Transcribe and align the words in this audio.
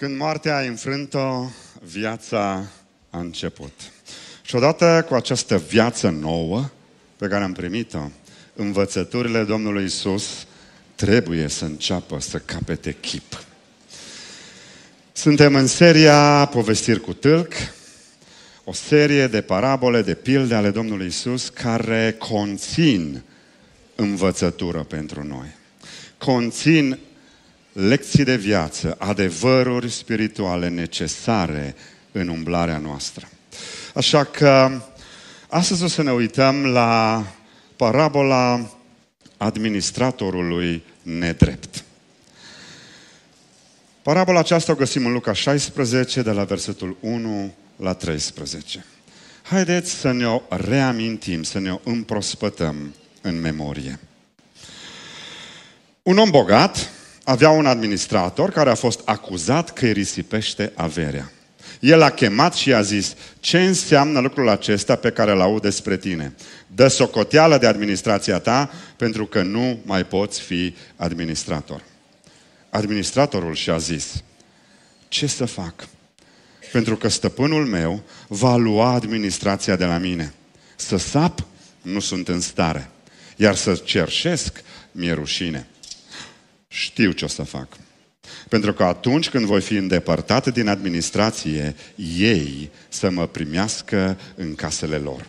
Când 0.00 0.16
moartea 0.16 0.56
a 0.56 0.60
înfrânt-o, 0.60 1.50
viața 1.82 2.66
a 3.10 3.18
început. 3.18 3.72
Și 4.42 4.54
odată 4.54 5.04
cu 5.08 5.14
această 5.14 5.62
viață 5.68 6.08
nouă 6.08 6.70
pe 7.16 7.26
care 7.26 7.44
am 7.44 7.52
primit-o, 7.52 8.10
învățăturile 8.54 9.44
Domnului 9.44 9.84
Isus 9.84 10.46
trebuie 10.94 11.48
să 11.48 11.64
înceapă 11.64 12.20
să 12.20 12.38
capete 12.38 12.96
chip. 13.00 13.42
Suntem 15.12 15.54
în 15.54 15.66
seria 15.66 16.44
Povestiri 16.44 17.00
cu 17.00 17.12
Tâlc, 17.12 17.52
o 18.64 18.72
serie 18.72 19.26
de 19.26 19.40
parabole, 19.40 20.02
de 20.02 20.14
pilde 20.14 20.54
ale 20.54 20.70
Domnului 20.70 21.06
Isus 21.06 21.48
care 21.48 22.16
conțin 22.18 23.22
învățătură 23.94 24.82
pentru 24.82 25.24
noi. 25.24 25.54
Conțin 26.18 26.98
lecții 27.78 28.24
de 28.24 28.36
viață, 28.36 28.96
adevăruri 28.98 29.90
spirituale 29.90 30.68
necesare 30.68 31.74
în 32.12 32.28
umblarea 32.28 32.78
noastră. 32.78 33.28
Așa 33.94 34.24
că 34.24 34.80
astăzi 35.48 35.82
o 35.82 35.86
să 35.86 36.02
ne 36.02 36.12
uităm 36.12 36.66
la 36.66 37.24
parabola 37.76 38.70
administratorului 39.36 40.82
nedrept. 41.02 41.84
Parabola 44.02 44.38
aceasta 44.38 44.72
o 44.72 44.76
găsim 44.76 45.06
în 45.06 45.12
Luca 45.12 45.32
16, 45.32 46.22
de 46.22 46.30
la 46.30 46.44
versetul 46.44 46.96
1 47.00 47.54
la 47.76 47.92
13. 47.92 48.84
Haideți 49.42 49.90
să 49.90 50.12
ne 50.12 50.28
o 50.28 50.42
reamintim, 50.48 51.42
să 51.42 51.58
ne 51.58 51.72
o 51.72 51.80
împrospătăm 51.84 52.94
în 53.20 53.40
memorie. 53.40 53.98
Un 56.02 56.18
om 56.18 56.30
bogat 56.30 56.90
avea 57.28 57.50
un 57.50 57.66
administrator 57.66 58.50
care 58.50 58.70
a 58.70 58.74
fost 58.74 59.00
acuzat 59.04 59.72
că 59.72 59.84
îi 59.84 59.92
risipește 59.92 60.72
averea. 60.74 61.32
El 61.80 62.02
a 62.02 62.10
chemat 62.10 62.54
și 62.54 62.72
a 62.72 62.82
zis, 62.82 63.14
ce 63.40 63.64
înseamnă 63.64 64.20
lucrul 64.20 64.48
acesta 64.48 64.96
pe 64.96 65.10
care 65.10 65.30
îl 65.30 65.40
aud 65.40 65.62
despre 65.62 65.96
tine? 65.96 66.34
Dă 66.66 66.88
socoteală 66.88 67.58
de 67.58 67.66
administrația 67.66 68.38
ta 68.38 68.70
pentru 68.96 69.26
că 69.26 69.42
nu 69.42 69.78
mai 69.84 70.04
poți 70.04 70.40
fi 70.40 70.74
administrator. 70.96 71.82
Administratorul 72.70 73.54
și-a 73.54 73.78
zis, 73.78 74.22
ce 75.08 75.26
să 75.26 75.44
fac? 75.44 75.88
Pentru 76.72 76.96
că 76.96 77.08
stăpânul 77.08 77.66
meu 77.66 78.02
va 78.28 78.56
lua 78.56 78.90
administrația 78.90 79.76
de 79.76 79.84
la 79.84 79.98
mine. 79.98 80.34
Să 80.76 80.96
sap, 80.96 81.46
nu 81.82 82.00
sunt 82.00 82.28
în 82.28 82.40
stare. 82.40 82.90
Iar 83.36 83.54
să 83.54 83.74
cerșesc, 83.74 84.62
mi-e 84.92 85.12
rușine. 85.12 85.66
Știu 86.68 87.10
ce 87.10 87.24
o 87.24 87.28
să 87.28 87.42
fac. 87.42 87.68
Pentru 88.48 88.72
că 88.72 88.84
atunci 88.84 89.28
când 89.28 89.44
voi 89.44 89.60
fi 89.60 89.74
îndepărtat 89.74 90.52
din 90.52 90.68
administrație, 90.68 91.74
ei 92.18 92.70
să 92.88 93.10
mă 93.10 93.26
primească 93.26 94.18
în 94.34 94.54
casele 94.54 94.96
lor. 94.96 95.26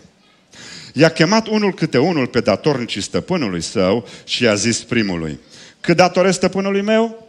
I-a 0.94 1.10
chemat 1.10 1.48
unul 1.48 1.74
câte 1.74 1.98
unul 1.98 2.28
pe 2.28 2.40
datornicii 2.40 3.02
stăpânului 3.02 3.62
său 3.62 4.08
și 4.24 4.44
i-a 4.44 4.56
zis 4.56 4.84
primului, 4.84 5.40
cât 5.80 5.96
datoresc 5.96 6.38
stăpânului 6.38 6.82
meu? 6.82 7.28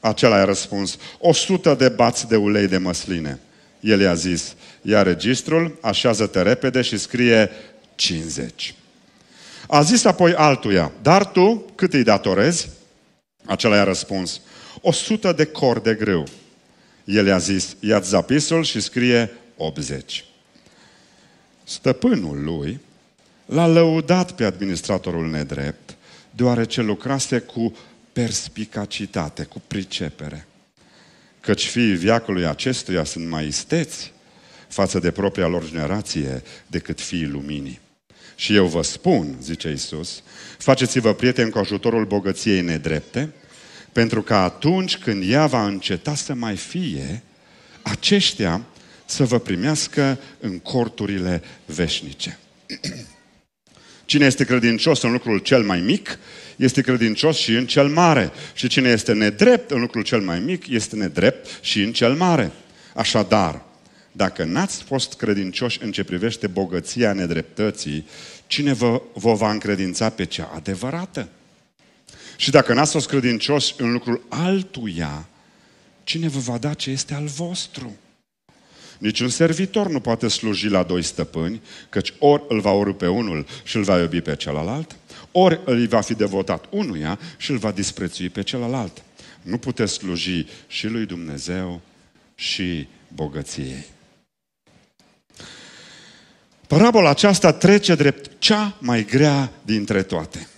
Acela 0.00 0.36
a 0.36 0.44
răspuns, 0.44 0.96
o 1.18 1.32
sută 1.32 1.74
de 1.74 1.88
bați 1.88 2.28
de 2.28 2.36
ulei 2.36 2.66
de 2.66 2.78
măsline. 2.78 3.38
El 3.80 4.00
i-a 4.00 4.14
zis, 4.14 4.54
ia 4.82 5.02
registrul, 5.02 5.78
așează-te 5.80 6.42
repede 6.42 6.82
și 6.82 6.98
scrie 6.98 7.50
50. 7.94 8.74
A 9.68 9.82
zis 9.82 10.04
apoi 10.04 10.34
altuia, 10.34 10.92
dar 11.02 11.26
tu 11.26 11.72
cât 11.74 11.92
îi 11.92 12.02
datorezi? 12.02 12.68
Acela 13.44 13.76
i-a 13.76 13.84
răspuns, 13.84 14.40
o 14.80 14.92
sută 14.92 15.32
de 15.32 15.44
cor 15.44 15.80
de 15.80 15.94
grâu. 15.94 16.24
El 17.04 17.26
i-a 17.26 17.38
zis, 17.38 17.76
ia-ți 17.80 18.08
zapisul 18.08 18.64
și 18.64 18.80
scrie 18.80 19.30
80. 19.56 20.24
Stăpânul 21.64 22.42
lui 22.44 22.80
l-a 23.46 23.66
lăudat 23.66 24.32
pe 24.32 24.44
administratorul 24.44 25.30
nedrept, 25.30 25.96
deoarece 26.30 26.80
lucrase 26.80 27.38
cu 27.38 27.76
perspicacitate, 28.12 29.42
cu 29.42 29.62
pricepere. 29.66 30.46
Căci 31.40 31.66
fiii 31.66 31.96
viacului 31.96 32.46
acestuia 32.46 33.04
sunt 33.04 33.28
mai 33.28 33.46
isteți 33.46 34.12
față 34.68 34.98
de 34.98 35.10
propria 35.10 35.46
lor 35.46 35.68
generație 35.70 36.42
decât 36.66 37.00
fiii 37.00 37.26
luminii. 37.26 37.80
Și 38.34 38.54
eu 38.54 38.66
vă 38.66 38.82
spun, 38.82 39.36
zice 39.42 39.70
Isus, 39.70 40.22
faceți-vă 40.58 41.14
prieteni 41.14 41.50
cu 41.50 41.58
ajutorul 41.58 42.04
bogăției 42.04 42.60
nedrepte, 42.60 43.32
pentru 43.92 44.22
că 44.22 44.34
atunci 44.34 44.96
când 44.96 45.30
ea 45.30 45.46
va 45.46 45.66
înceta 45.66 46.14
să 46.14 46.34
mai 46.34 46.56
fie, 46.56 47.22
aceștia 47.82 48.64
să 49.04 49.24
vă 49.24 49.38
primească 49.38 50.18
în 50.40 50.58
corturile 50.58 51.42
veșnice. 51.66 52.38
Cine 54.04 54.26
este 54.26 54.44
credincios 54.44 55.02
în 55.02 55.12
lucrul 55.12 55.38
cel 55.38 55.62
mai 55.62 55.80
mic, 55.80 56.18
este 56.56 56.80
credincios 56.80 57.36
și 57.36 57.50
în 57.50 57.66
cel 57.66 57.88
mare. 57.88 58.30
Și 58.54 58.68
cine 58.68 58.88
este 58.88 59.12
nedrept 59.12 59.70
în 59.70 59.80
lucrul 59.80 60.02
cel 60.02 60.20
mai 60.20 60.40
mic, 60.40 60.68
este 60.68 60.96
nedrept 60.96 61.58
și 61.60 61.82
în 61.82 61.92
cel 61.92 62.14
mare. 62.14 62.52
Așadar, 62.94 63.62
dacă 64.16 64.44
n-ați 64.44 64.82
fost 64.82 65.14
credincioși 65.14 65.82
în 65.82 65.92
ce 65.92 66.04
privește 66.04 66.46
bogăția 66.46 67.12
nedreptății, 67.12 68.06
cine 68.46 68.72
vă, 68.72 69.02
vă 69.12 69.34
va 69.34 69.50
încredința 69.50 70.10
pe 70.10 70.24
cea 70.24 70.50
adevărată? 70.54 71.28
Și 72.36 72.50
dacă 72.50 72.72
n-ați 72.74 72.92
fost 72.92 73.08
credincioși 73.08 73.74
în 73.76 73.92
lucrul 73.92 74.24
altuia, 74.28 75.28
cine 76.04 76.28
vă 76.28 76.38
va 76.38 76.58
da 76.58 76.74
ce 76.74 76.90
este 76.90 77.14
al 77.14 77.26
vostru? 77.26 77.96
Niciun 78.98 79.28
servitor 79.28 79.88
nu 79.88 80.00
poate 80.00 80.28
sluji 80.28 80.68
la 80.68 80.82
doi 80.82 81.02
stăpâni, 81.02 81.62
căci 81.88 82.12
ori 82.18 82.42
îl 82.48 82.60
va 82.60 82.72
urâ 82.72 82.92
pe 82.92 83.06
unul 83.06 83.46
și 83.64 83.76
îl 83.76 83.82
va 83.82 84.00
iubi 84.00 84.20
pe 84.20 84.36
celălalt, 84.36 84.96
ori 85.32 85.60
îl 85.64 85.86
va 85.86 86.00
fi 86.00 86.14
devotat 86.14 86.64
unuia 86.70 87.18
și 87.36 87.50
îl 87.50 87.56
va 87.56 87.72
disprețui 87.72 88.28
pe 88.28 88.42
celălalt. 88.42 89.02
Nu 89.42 89.58
puteți 89.58 89.92
sluji 89.92 90.46
și 90.66 90.86
lui 90.86 91.06
Dumnezeu 91.06 91.80
și 92.34 92.86
bogăției. 93.14 93.93
Parabola 96.66 97.08
aceasta 97.08 97.52
trece 97.52 97.94
drept 97.94 98.30
cea 98.38 98.76
mai 98.78 99.04
grea 99.04 99.50
dintre 99.62 100.02
toate. 100.02 100.48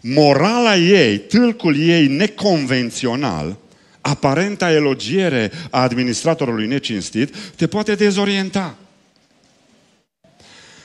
Morala 0.00 0.76
ei, 0.76 1.18
tâlcul 1.18 1.80
ei 1.80 2.06
neconvențional, 2.06 3.56
aparenta 4.00 4.72
elogiere 4.72 5.52
a 5.70 5.80
administratorului 5.82 6.66
necinstit, 6.66 7.36
te 7.56 7.66
poate 7.66 7.94
dezorienta. 7.94 8.76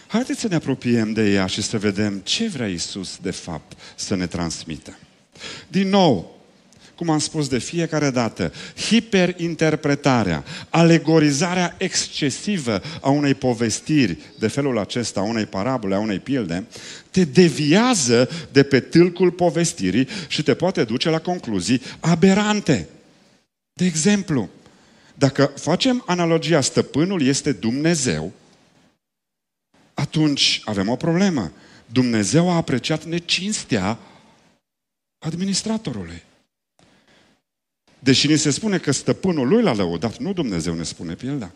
Haideți 0.08 0.40
să 0.40 0.48
ne 0.48 0.56
apropiem 0.56 1.14
de 1.14 1.30
ea 1.30 1.46
și 1.46 1.62
să 1.62 1.78
vedem 1.78 2.22
ce 2.24 2.48
vrea 2.48 2.68
Isus 2.68 3.18
de 3.22 3.32
fapt 3.32 3.78
să 3.96 4.16
ne 4.16 4.28
transmită. 4.28 4.98
Din 5.68 5.90
nou, 5.90 6.35
cum 6.96 7.10
am 7.10 7.20
spus 7.20 7.48
de 7.48 7.58
fiecare 7.58 8.10
dată, 8.10 8.54
hiperinterpretarea, 8.76 10.44
alegorizarea 10.70 11.76
excesivă 11.78 12.82
a 13.02 13.10
unei 13.10 13.34
povestiri 13.34 14.18
de 14.40 14.48
felul 14.48 14.78
acesta, 14.78 15.20
a 15.20 15.24
unei 15.24 15.46
parabole, 15.46 15.96
a 15.96 16.00
unei 16.00 16.20
pilde, 16.20 16.66
te 17.12 17.26
deviază 17.26 18.30
de 18.52 18.64
pe 18.64 18.80
tâlcul 18.80 19.32
povestirii 19.32 20.08
și 20.28 20.44
te 20.44 20.54
poate 20.54 20.84
duce 20.84 21.10
la 21.10 21.20
concluzii 21.20 21.82
aberante. 22.00 22.90
De 23.74 23.86
exemplu, 23.86 24.50
dacă 25.14 25.52
facem 25.56 26.04
analogia 26.06 26.62
stăpânul 26.62 27.22
este 27.22 27.52
Dumnezeu, 27.52 28.32
atunci 29.94 30.62
avem 30.66 30.90
o 30.90 30.96
problemă. 30.96 31.52
Dumnezeu 31.86 32.50
a 32.50 32.56
apreciat 32.56 33.04
necinstea 33.04 33.98
administratorului. 35.20 36.24
Deși 38.06 38.28
ni 38.28 38.38
se 38.38 38.50
spune 38.50 38.78
că 38.78 38.92
stăpânul 38.92 39.48
lui 39.48 39.64
l-a 39.64 39.74
lăudat, 39.74 40.18
nu 40.18 40.34
Dumnezeu 40.34 40.74
ne 40.74 40.84
spune 40.84 41.14
pilda. 41.14 41.52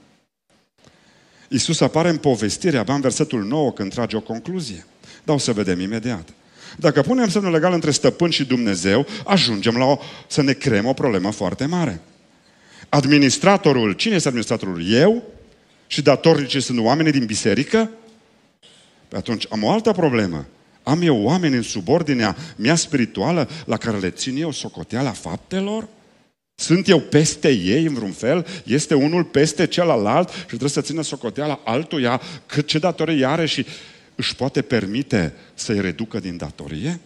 Iisus 1.47 1.79
apare 1.81 2.09
în 2.09 2.17
povestire, 2.17 2.77
abia 2.77 2.93
în 2.93 3.01
versetul 3.01 3.43
9, 3.43 3.71
când 3.71 3.93
trage 3.93 4.15
o 4.15 4.19
concluzie. 4.19 4.85
Dar 5.23 5.35
o 5.35 5.39
să 5.39 5.53
vedem 5.53 5.79
imediat. 5.79 6.29
Dacă 6.77 7.01
punem 7.01 7.29
semnul 7.29 7.51
legal 7.51 7.73
între 7.73 7.91
stăpân 7.91 8.29
și 8.29 8.45
Dumnezeu, 8.45 9.05
ajungem 9.25 9.77
la 9.77 9.85
o, 9.85 9.99
să 10.27 10.41
ne 10.41 10.53
creăm 10.53 10.85
o 10.85 10.93
problemă 10.93 11.31
foarte 11.31 11.65
mare. 11.65 12.01
Administratorul, 12.89 13.93
cine 13.93 14.15
este 14.15 14.27
administratorul? 14.27 14.91
Eu? 14.91 15.23
Și 15.87 16.01
datornicii 16.01 16.61
sunt 16.61 16.79
oamenii 16.79 17.11
din 17.11 17.25
biserică? 17.25 17.89
Pe 19.07 19.15
atunci 19.15 19.45
am 19.49 19.63
o 19.63 19.71
altă 19.71 19.91
problemă. 19.91 20.45
Am 20.83 21.01
eu 21.01 21.21
oameni 21.21 21.55
în 21.55 21.61
subordinea 21.61 22.35
mea 22.55 22.75
spirituală 22.75 23.49
la 23.65 23.77
care 23.77 23.97
le 23.97 24.09
țin 24.09 24.37
eu 24.37 24.51
socoteala 24.51 25.11
faptelor? 25.11 25.87
Sunt 26.59 26.87
eu 26.87 26.99
peste 26.99 27.49
ei 27.51 27.85
în 27.85 27.93
vreun 27.93 28.11
fel? 28.11 28.45
Este 28.63 28.93
unul 28.93 29.23
peste 29.23 29.67
celălalt 29.67 30.29
și 30.29 30.45
trebuie 30.45 30.69
să 30.69 30.81
țină 30.81 31.01
socoteala 31.01 31.59
altuia 31.63 32.21
cât 32.45 32.67
ce 32.67 32.79
datorie 32.79 33.25
are 33.25 33.45
și 33.45 33.65
își 34.15 34.35
poate 34.35 34.61
permite 34.61 35.33
să-i 35.53 35.81
reducă 35.81 36.19
din 36.19 36.37
datorie? 36.37 36.99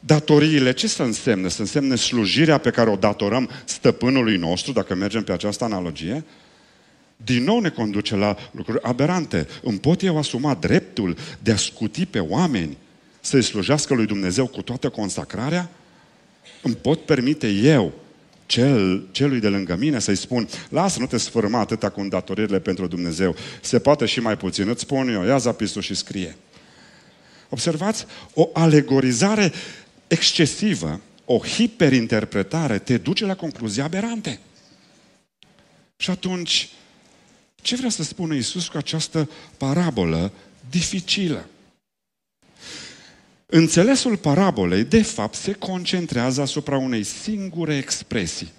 datoriile, 0.00 0.72
ce 0.72 0.86
să 0.86 1.02
însemne? 1.02 1.48
Să 1.48 1.60
însemne 1.60 1.94
slujirea 1.94 2.58
pe 2.58 2.70
care 2.70 2.90
o 2.90 2.96
datorăm 2.96 3.50
stăpânului 3.64 4.36
nostru, 4.36 4.72
dacă 4.72 4.94
mergem 4.94 5.24
pe 5.24 5.32
această 5.32 5.64
analogie? 5.64 6.24
Din 7.16 7.44
nou 7.44 7.60
ne 7.60 7.68
conduce 7.68 8.16
la 8.16 8.36
lucruri 8.50 8.82
aberante. 8.82 9.46
Îmi 9.62 9.78
pot 9.78 10.02
eu 10.02 10.18
asuma 10.18 10.54
dreptul 10.54 11.16
de 11.42 11.52
a 11.52 11.56
scuti 11.56 12.06
pe 12.06 12.18
oameni 12.18 12.76
să-i 13.20 13.42
slujească 13.42 13.94
lui 13.94 14.06
Dumnezeu 14.06 14.46
cu 14.46 14.62
toată 14.62 14.88
consacrarea? 14.88 15.70
Îmi 16.62 16.74
pot 16.74 17.04
permite 17.04 17.48
eu 17.48 17.92
cel, 18.46 19.06
celui 19.10 19.40
de 19.40 19.48
lângă 19.48 19.76
mine 19.76 19.98
să-i 19.98 20.16
spun, 20.16 20.48
lasă, 20.68 20.98
nu 20.98 21.06
te 21.06 21.16
sfârma 21.16 21.60
atâta 21.60 21.88
cu 21.88 22.00
îndatoririle 22.00 22.60
pentru 22.60 22.86
Dumnezeu, 22.86 23.36
se 23.60 23.78
poate 23.78 24.06
și 24.06 24.20
mai 24.20 24.36
puțin, 24.36 24.68
îți 24.68 24.80
spun 24.80 25.08
eu, 25.08 25.24
ia 25.24 25.38
zapisul 25.38 25.82
și 25.82 25.94
scrie. 25.94 26.36
Observați, 27.48 28.06
o 28.34 28.50
alegorizare 28.52 29.52
excesivă, 30.06 31.00
o 31.24 31.38
hiperinterpretare 31.38 32.78
te 32.78 32.96
duce 32.96 33.24
la 33.24 33.34
concluzii 33.34 33.82
aberante. 33.82 34.40
Și 35.96 36.10
atunci, 36.10 36.68
ce 37.62 37.76
vrea 37.76 37.90
să 37.90 38.02
spună 38.02 38.34
Isus 38.34 38.68
cu 38.68 38.76
această 38.76 39.30
parabolă 39.56 40.32
dificilă? 40.70 41.46
Înțelesul 43.52 44.16
parabolei, 44.16 44.84
de 44.84 45.02
fapt, 45.02 45.34
se 45.34 45.52
concentrează 45.52 46.40
asupra 46.40 46.76
unei 46.76 47.02
singure 47.02 47.76
expresii, 47.76 48.52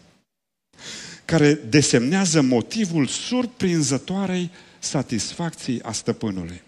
care 1.25 1.53
desemnează 1.53 2.41
motivul 2.41 3.07
surprinzătoarei 3.07 4.49
satisfacției 4.79 5.81
a 5.81 5.91
stăpânului. 5.91 6.61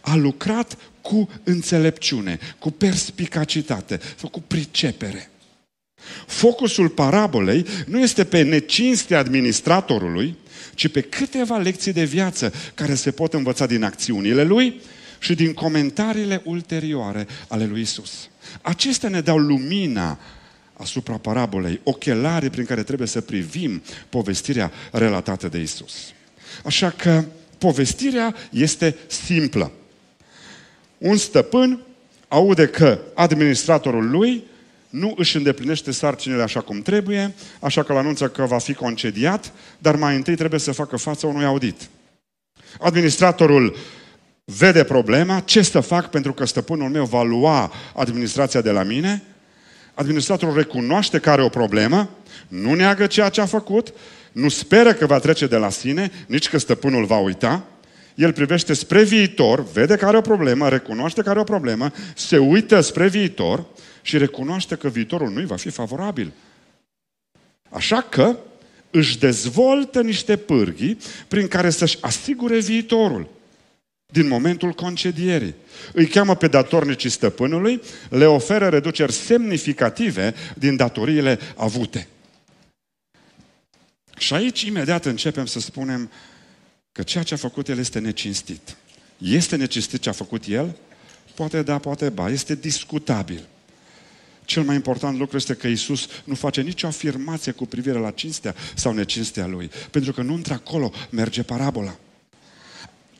A 0.00 0.14
lucrat 0.14 0.76
cu 1.00 1.28
înțelepciune, 1.42 2.38
cu 2.58 2.70
perspicacitate, 2.70 4.00
cu 4.30 4.40
pricepere. 4.40 5.30
Focusul 6.26 6.88
parabolei 6.88 7.66
nu 7.86 8.00
este 8.00 8.24
pe 8.24 8.42
necinstea 8.42 9.18
administratorului, 9.18 10.36
ci 10.74 10.88
pe 10.88 11.00
câteva 11.00 11.56
lecții 11.56 11.92
de 11.92 12.04
viață 12.04 12.52
care 12.74 12.94
se 12.94 13.10
pot 13.10 13.34
învăța 13.34 13.66
din 13.66 13.82
acțiunile 13.82 14.44
lui 14.44 14.80
și 15.20 15.34
din 15.34 15.52
comentariile 15.52 16.42
ulterioare 16.44 17.26
ale 17.48 17.66
lui 17.66 17.80
Isus. 17.80 18.28
Acestea 18.62 19.08
ne 19.08 19.20
dau 19.20 19.38
lumina 19.38 20.18
asupra 20.72 21.16
parabolei, 21.16 21.80
ochelarii 21.82 22.50
prin 22.50 22.64
care 22.64 22.82
trebuie 22.82 23.08
să 23.08 23.20
privim 23.20 23.82
povestirea 24.08 24.72
relatată 24.92 25.48
de 25.48 25.58
Isus. 25.58 25.94
Așa 26.64 26.90
că 26.90 27.24
povestirea 27.58 28.34
este 28.50 28.96
simplă. 29.06 29.72
Un 30.98 31.16
stăpân 31.16 31.80
aude 32.28 32.66
că 32.66 32.98
administratorul 33.14 34.10
lui 34.10 34.44
nu 34.90 35.14
își 35.16 35.36
îndeplinește 35.36 35.90
sarcinile 35.90 36.42
așa 36.42 36.60
cum 36.60 36.82
trebuie, 36.82 37.34
așa 37.60 37.82
că 37.82 37.92
îl 37.92 37.98
anunță 37.98 38.28
că 38.28 38.44
va 38.44 38.58
fi 38.58 38.74
concediat, 38.74 39.52
dar 39.78 39.96
mai 39.96 40.16
întâi 40.16 40.36
trebuie 40.36 40.60
să 40.60 40.72
facă 40.72 40.96
față 40.96 41.26
unui 41.26 41.44
audit. 41.44 41.88
Administratorul 42.80 43.76
vede 44.58 44.84
problema, 44.84 45.40
ce 45.40 45.62
să 45.62 45.80
fac 45.80 46.10
pentru 46.10 46.32
că 46.32 46.44
stăpânul 46.44 46.88
meu 46.88 47.04
va 47.04 47.22
lua 47.22 47.72
administrația 47.94 48.60
de 48.60 48.70
la 48.70 48.82
mine, 48.82 49.22
administratorul 49.94 50.54
recunoaște 50.54 51.18
că 51.18 51.30
are 51.30 51.42
o 51.42 51.48
problemă, 51.48 52.10
nu 52.48 52.74
neagă 52.74 53.06
ceea 53.06 53.28
ce 53.28 53.40
a 53.40 53.46
făcut, 53.46 53.92
nu 54.32 54.48
speră 54.48 54.92
că 54.92 55.06
va 55.06 55.18
trece 55.18 55.46
de 55.46 55.56
la 55.56 55.70
sine, 55.70 56.10
nici 56.26 56.48
că 56.48 56.58
stăpânul 56.58 57.04
va 57.04 57.18
uita, 57.18 57.64
el 58.14 58.32
privește 58.32 58.72
spre 58.72 59.02
viitor, 59.02 59.64
vede 59.72 59.96
că 59.96 60.06
are 60.06 60.16
o 60.16 60.20
problemă, 60.20 60.68
recunoaște 60.68 61.22
că 61.22 61.30
are 61.30 61.40
o 61.40 61.44
problemă, 61.44 61.92
se 62.14 62.38
uită 62.38 62.80
spre 62.80 63.08
viitor 63.08 63.64
și 64.02 64.18
recunoaște 64.18 64.74
că 64.74 64.88
viitorul 64.88 65.30
nu-i 65.30 65.46
va 65.46 65.56
fi 65.56 65.70
favorabil. 65.70 66.32
Așa 67.70 68.00
că 68.00 68.36
își 68.90 69.18
dezvoltă 69.18 70.00
niște 70.00 70.36
pârghii 70.36 70.98
prin 71.28 71.48
care 71.48 71.70
să-și 71.70 71.98
asigure 72.00 72.58
viitorul 72.58 73.28
din 74.10 74.28
momentul 74.28 74.72
concedierii. 74.72 75.54
Îi 75.92 76.06
cheamă 76.06 76.36
pe 76.36 76.46
datornicii 76.46 77.10
stăpânului, 77.10 77.80
le 78.08 78.26
oferă 78.26 78.68
reduceri 78.68 79.12
semnificative 79.12 80.34
din 80.56 80.76
datoriile 80.76 81.38
avute. 81.56 82.08
Și 84.16 84.34
aici 84.34 84.62
imediat 84.62 85.04
începem 85.04 85.46
să 85.46 85.60
spunem 85.60 86.10
că 86.92 87.02
ceea 87.02 87.24
ce 87.24 87.34
a 87.34 87.36
făcut 87.36 87.68
el 87.68 87.78
este 87.78 87.98
necinstit. 87.98 88.76
Este 89.18 89.56
necinstit 89.56 90.00
ce 90.00 90.08
a 90.08 90.12
făcut 90.12 90.44
el? 90.46 90.76
Poate 91.34 91.62
da, 91.62 91.78
poate 91.78 92.08
ba. 92.08 92.30
Este 92.30 92.54
discutabil. 92.54 93.48
Cel 94.44 94.62
mai 94.62 94.74
important 94.74 95.18
lucru 95.18 95.36
este 95.36 95.54
că 95.54 95.66
Isus 95.66 96.08
nu 96.24 96.34
face 96.34 96.60
nicio 96.60 96.86
afirmație 96.86 97.52
cu 97.52 97.66
privire 97.66 97.98
la 97.98 98.10
cinstea 98.10 98.54
sau 98.74 98.92
necinstea 98.92 99.46
lui. 99.46 99.70
Pentru 99.90 100.12
că 100.12 100.22
nu 100.22 100.34
într-acolo 100.34 100.92
merge 101.10 101.42
parabola. 101.42 101.96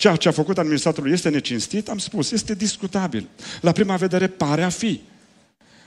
Ceea 0.01 0.17
ce 0.17 0.29
a 0.29 0.33
făcut 0.33 0.59
administratorul 0.59 1.13
este 1.13 1.29
necinstit, 1.29 1.89
am 1.89 1.99
spus, 1.99 2.31
este 2.31 2.55
discutabil. 2.55 3.29
La 3.61 3.73
prima 3.73 3.97
vedere 3.97 4.29
pare 4.29 4.63
a 4.63 4.69
fi. 4.69 5.01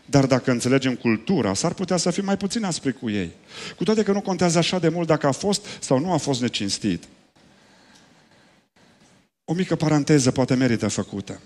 Dar 0.06 0.26
dacă 0.26 0.52
înțelegem 0.52 0.96
cultura, 0.96 1.54
s-ar 1.54 1.74
putea 1.74 1.98
să 1.98 2.12
fim 2.12 2.26
mai 2.26 2.38
puțin 2.38 2.64
aspri 2.64 2.94
cu 2.94 3.10
ei. 3.10 3.32
Cu 3.76 3.84
toate 3.84 4.04
că 4.04 4.12
nu 4.12 4.22
contează 4.22 4.58
așa 4.58 4.80
de 4.80 4.90
mult 4.90 5.08
dacă 5.08 5.28
a 5.28 5.32
fost 5.32 5.66
sau 5.80 6.00
nu 6.00 6.12
a 6.14 6.18
fost 6.18 6.42
necinstit. 6.42 7.04
O 9.46 9.54
mică 9.54 9.76
paranteză 9.76 10.32
poate 10.32 10.54
merită 10.54 10.88
făcută. 10.88 11.40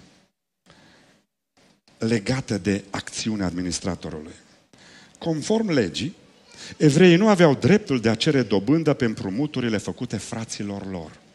Legată 1.98 2.58
de 2.58 2.84
acțiunea 2.90 3.46
administratorului. 3.46 4.34
Conform 5.18 5.70
legii, 5.70 6.16
evreii 6.78 7.16
nu 7.16 7.30
aveau 7.30 7.56
dreptul 7.56 8.00
de 8.00 8.10
a 8.10 8.16
cere 8.16 8.42
dobândă 8.42 8.94
pe 8.94 9.06
împrumuturile 9.06 9.78
făcute 9.78 10.18
fraților 10.18 10.90
lor. 10.92 11.25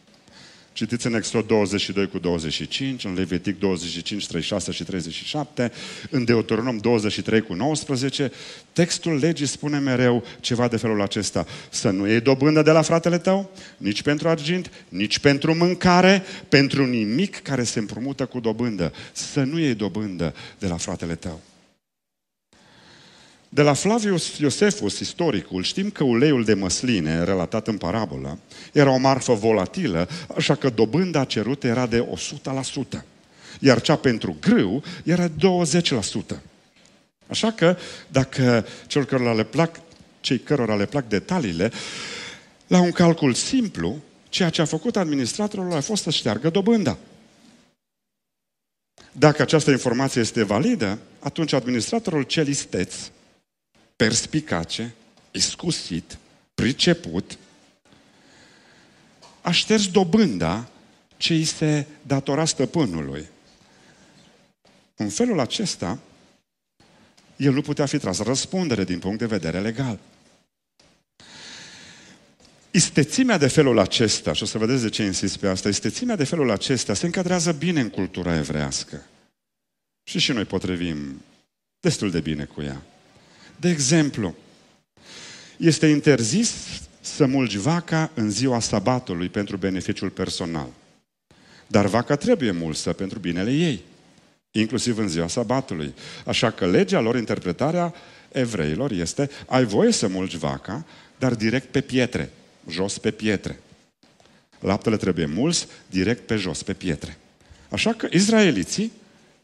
Citiți 0.73 1.07
în 1.07 1.13
Exod 1.13 1.47
22 1.47 2.07
cu 2.07 2.19
25, 2.19 3.03
în 3.03 3.13
Levitic 3.13 3.59
25, 3.59 4.27
36 4.27 4.71
și 4.71 4.83
37, 4.83 5.71
în 6.09 6.23
Deuteronom 6.23 6.77
23 6.77 7.41
cu 7.41 7.53
19. 7.53 8.31
Textul 8.71 9.17
legii 9.17 9.45
spune 9.45 9.79
mereu 9.79 10.23
ceva 10.39 10.67
de 10.67 10.77
felul 10.77 11.01
acesta. 11.01 11.45
Să 11.69 11.89
nu 11.89 12.07
iei 12.07 12.21
dobândă 12.21 12.61
de 12.61 12.71
la 12.71 12.81
fratele 12.81 13.17
tău, 13.17 13.49
nici 13.77 14.01
pentru 14.01 14.27
argint, 14.27 14.71
nici 14.89 15.19
pentru 15.19 15.55
mâncare, 15.55 16.23
pentru 16.49 16.85
nimic 16.85 17.41
care 17.41 17.63
se 17.63 17.79
împrumută 17.79 18.25
cu 18.25 18.39
dobândă. 18.39 18.93
Să 19.11 19.43
nu 19.43 19.59
iei 19.59 19.73
dobândă 19.73 20.33
de 20.59 20.67
la 20.67 20.77
fratele 20.77 21.15
tău. 21.15 21.41
De 23.53 23.61
la 23.61 23.73
Flavius 23.73 24.37
Iosefus, 24.37 24.99
istoricul, 24.99 25.63
știm 25.63 25.89
că 25.89 26.03
uleiul 26.03 26.43
de 26.43 26.53
măsline, 26.53 27.23
relatat 27.23 27.67
în 27.67 27.77
parabolă, 27.77 28.39
era 28.71 28.91
o 28.91 28.97
marfă 28.97 29.33
volatilă, 29.33 30.09
așa 30.35 30.55
că 30.55 30.69
dobânda 30.69 31.23
cerută 31.23 31.67
era 31.67 31.87
de 31.87 32.07
100%, 32.95 33.01
iar 33.59 33.81
cea 33.81 33.95
pentru 33.95 34.35
grâu 34.41 34.83
era 35.03 35.29
20%. 35.29 35.31
Așa 37.27 37.51
că, 37.51 37.77
dacă 38.07 38.65
celor 38.87 39.07
cărora 39.07 39.33
le 39.33 39.43
plac, 39.43 39.79
cei 40.21 40.39
cărora 40.39 40.75
le 40.75 40.85
plac 40.85 41.07
detaliile, 41.07 41.71
la 42.67 42.81
un 42.81 42.91
calcul 42.91 43.33
simplu, 43.33 43.95
ceea 44.29 44.49
ce 44.49 44.61
a 44.61 44.65
făcut 44.65 44.95
administratorul 44.95 45.73
a 45.73 45.81
fost 45.81 46.03
să 46.03 46.09
șteargă 46.09 46.49
dobânda. 46.49 46.97
Dacă 49.11 49.41
această 49.41 49.71
informație 49.71 50.21
este 50.21 50.43
validă, 50.43 50.99
atunci 51.19 51.53
administratorul 51.53 52.23
cel 52.23 52.47
isteț 52.47 52.93
perspicace, 53.95 54.93
iscusit, 55.31 56.17
priceput, 56.55 57.37
a 59.41 59.51
șters 59.51 59.87
dobânda 59.87 60.69
ce 61.17 61.33
îi 61.33 61.43
se 61.43 61.85
datora 62.01 62.45
stăpânului. 62.45 63.27
În 64.95 65.09
felul 65.09 65.39
acesta, 65.39 65.99
el 67.35 67.53
nu 67.53 67.61
putea 67.61 67.85
fi 67.85 67.97
tras 67.97 68.19
răspundere 68.19 68.83
din 68.83 68.99
punct 68.99 69.19
de 69.19 69.25
vedere 69.25 69.59
legal. 69.59 69.99
Istețimea 72.71 73.37
de 73.37 73.47
felul 73.47 73.79
acesta, 73.79 74.33
și 74.33 74.43
o 74.43 74.45
să 74.45 74.57
vedeți 74.57 74.81
de 74.81 74.89
ce 74.89 75.03
insist 75.03 75.37
pe 75.37 75.47
asta, 75.47 75.69
istețimea 75.69 76.15
de 76.15 76.23
felul 76.23 76.51
acesta 76.51 76.93
se 76.93 77.05
încadrează 77.05 77.51
bine 77.51 77.79
în 77.79 77.89
cultura 77.89 78.37
evrească. 78.37 79.05
Și 80.03 80.19
și 80.19 80.31
noi 80.31 80.45
potrivim 80.45 81.21
destul 81.79 82.11
de 82.11 82.19
bine 82.19 82.45
cu 82.45 82.61
ea. 82.61 82.81
De 83.63 83.69
exemplu, 83.69 84.35
este 85.57 85.87
interzis 85.87 86.53
să 87.01 87.25
mulgi 87.25 87.57
vaca 87.57 88.11
în 88.13 88.31
ziua 88.31 88.59
sabatului 88.59 89.29
pentru 89.29 89.57
beneficiul 89.57 90.09
personal. 90.09 90.67
Dar 91.67 91.85
vaca 91.85 92.15
trebuie 92.15 92.51
mulsă 92.51 92.93
pentru 92.93 93.19
binele 93.19 93.51
ei, 93.51 93.81
inclusiv 94.51 94.97
în 94.97 95.07
ziua 95.07 95.27
sabatului. 95.27 95.93
Așa 96.25 96.51
că 96.51 96.67
legea 96.67 96.99
lor, 96.99 97.15
interpretarea 97.15 97.93
evreilor 98.31 98.91
este 98.91 99.29
ai 99.47 99.65
voie 99.65 99.91
să 99.91 100.07
mulgi 100.07 100.37
vaca, 100.37 100.85
dar 101.19 101.35
direct 101.35 101.67
pe 101.67 101.81
pietre, 101.81 102.31
jos 102.69 102.97
pe 102.97 103.11
pietre. 103.11 103.59
Laptele 104.59 104.97
trebuie 104.97 105.25
muls 105.25 105.67
direct 105.89 106.25
pe 106.25 106.35
jos, 106.35 106.63
pe 106.63 106.73
pietre. 106.73 107.17
Așa 107.69 107.93
că 107.93 108.07
izraeliții, 108.11 108.91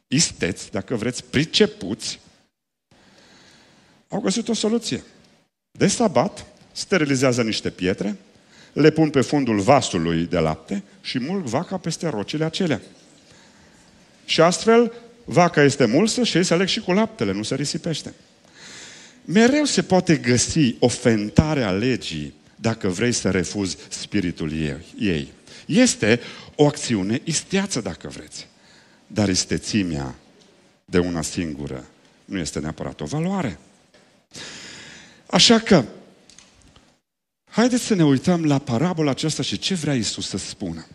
isteți, 0.08 0.72
dacă 0.72 0.96
vreți, 0.96 1.24
pricepuți, 1.24 2.20
Au 4.10 4.20
găsit 4.20 4.48
o 4.48 4.54
soluție. 4.54 5.04
De 5.72 5.88
sabat, 5.88 6.46
sterilizează 6.72 7.44
niște 7.44 7.70
pietre, 7.70 8.18
le 8.74 8.90
pun 8.90 9.10
pe 9.10 9.22
fundul 9.22 9.60
vasului 9.60 10.26
de 10.26 10.40
lapte 10.40 10.84
și 11.02 11.20
mulg 11.20 11.44
vaca 11.44 11.78
peste 11.78 12.08
rocile 12.08 12.46
acelea. 12.46 12.82
Și 14.26 14.42
astfel, 14.42 14.94
vaca 15.26 15.64
este 15.64 15.86
mulsă 15.86 16.24
și 16.24 16.38
ei 16.38 16.44
se 16.44 16.54
aleg 16.54 16.68
și 16.68 16.80
cu 16.80 16.92
laptele, 16.92 17.32
nu 17.32 17.44
se 17.44 17.56
risipește. 17.56 18.14
Mereu 19.26 19.64
se 19.64 19.82
poate 19.82 20.16
găsi 20.16 20.76
o 20.80 20.88
fentare 20.88 21.64
a 21.64 21.72
legii 21.72 22.34
dacă 22.56 22.88
vrei 22.88 23.12
să 23.12 23.30
refuzi 23.32 23.78
spiritul 23.90 24.52
ei. 25.00 25.32
Este 25.66 26.20
o 26.56 26.66
acțiune 26.66 27.22
isteață, 27.24 27.82
dacă 27.82 28.08
vreți. 28.08 28.48
Dar 29.08 29.30
istețimea 29.30 30.16
de 30.86 31.00
una 31.00 31.22
singură 31.22 31.86
nu 32.26 32.38
este 32.38 32.60
neapărat 32.60 33.02
o 33.02 33.06
valoare. 33.06 33.60
Așa 35.30 35.60
că, 35.60 35.86
haideți 37.50 37.84
să 37.84 37.96
ne 37.96 38.04
uităm 38.04 38.46
la 38.46 38.58
parabola 38.58 39.12
aceasta 39.12 39.44
și 39.44 39.58
ce 39.58 39.74
vrea 39.74 39.94
Isus 39.94 40.28
să 40.28 40.38
spună. 40.38 40.88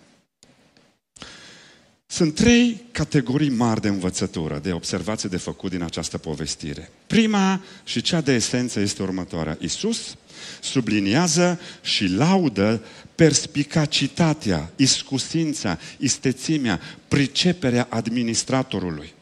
Sunt 2.07 2.35
trei 2.35 2.85
categorii 2.93 3.51
mari 3.51 3.81
de 3.81 3.89
învățătură, 3.89 4.59
de 4.59 4.73
observație 4.73 5.29
de 5.29 5.37
făcut 5.37 5.71
din 5.71 5.83
această 5.83 6.19
povestire. 6.19 6.91
Prima 7.07 7.63
și 7.85 8.01
cea 8.01 8.21
de 8.21 8.33
esență 8.33 8.81
este 8.81 9.03
următoarea. 9.03 9.59
Isus 9.61 10.17
subliniază 10.61 11.61
și 11.83 12.07
laudă 12.07 12.83
perspicacitatea, 13.15 14.73
iscusința, 14.77 15.79
istețimea, 15.99 16.81
priceperea 17.09 17.87
administratorului. 17.91 19.15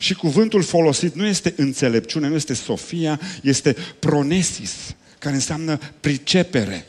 Și 0.00 0.14
cuvântul 0.14 0.62
folosit 0.62 1.14
nu 1.14 1.26
este 1.26 1.54
înțelepciune, 1.56 2.28
nu 2.28 2.34
este 2.34 2.54
sofia, 2.54 3.20
este 3.42 3.76
pronesis, 3.98 4.94
care 5.18 5.34
înseamnă 5.34 5.78
pricepere. 6.00 6.86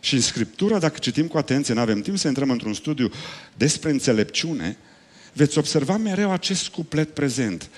Și 0.00 0.14
în 0.14 0.20
Scriptură, 0.20 0.78
dacă 0.78 0.98
citim 0.98 1.26
cu 1.26 1.38
atenție, 1.38 1.74
nu 1.74 1.80
avem 1.80 2.00
timp 2.00 2.18
să 2.18 2.28
intrăm 2.28 2.50
într-un 2.50 2.74
studiu 2.74 3.10
despre 3.56 3.90
înțelepciune, 3.90 4.76
veți 5.32 5.58
observa 5.58 5.96
mereu 5.96 6.32
acest 6.32 6.68
cuplet 6.68 7.14
prezent. 7.14 7.68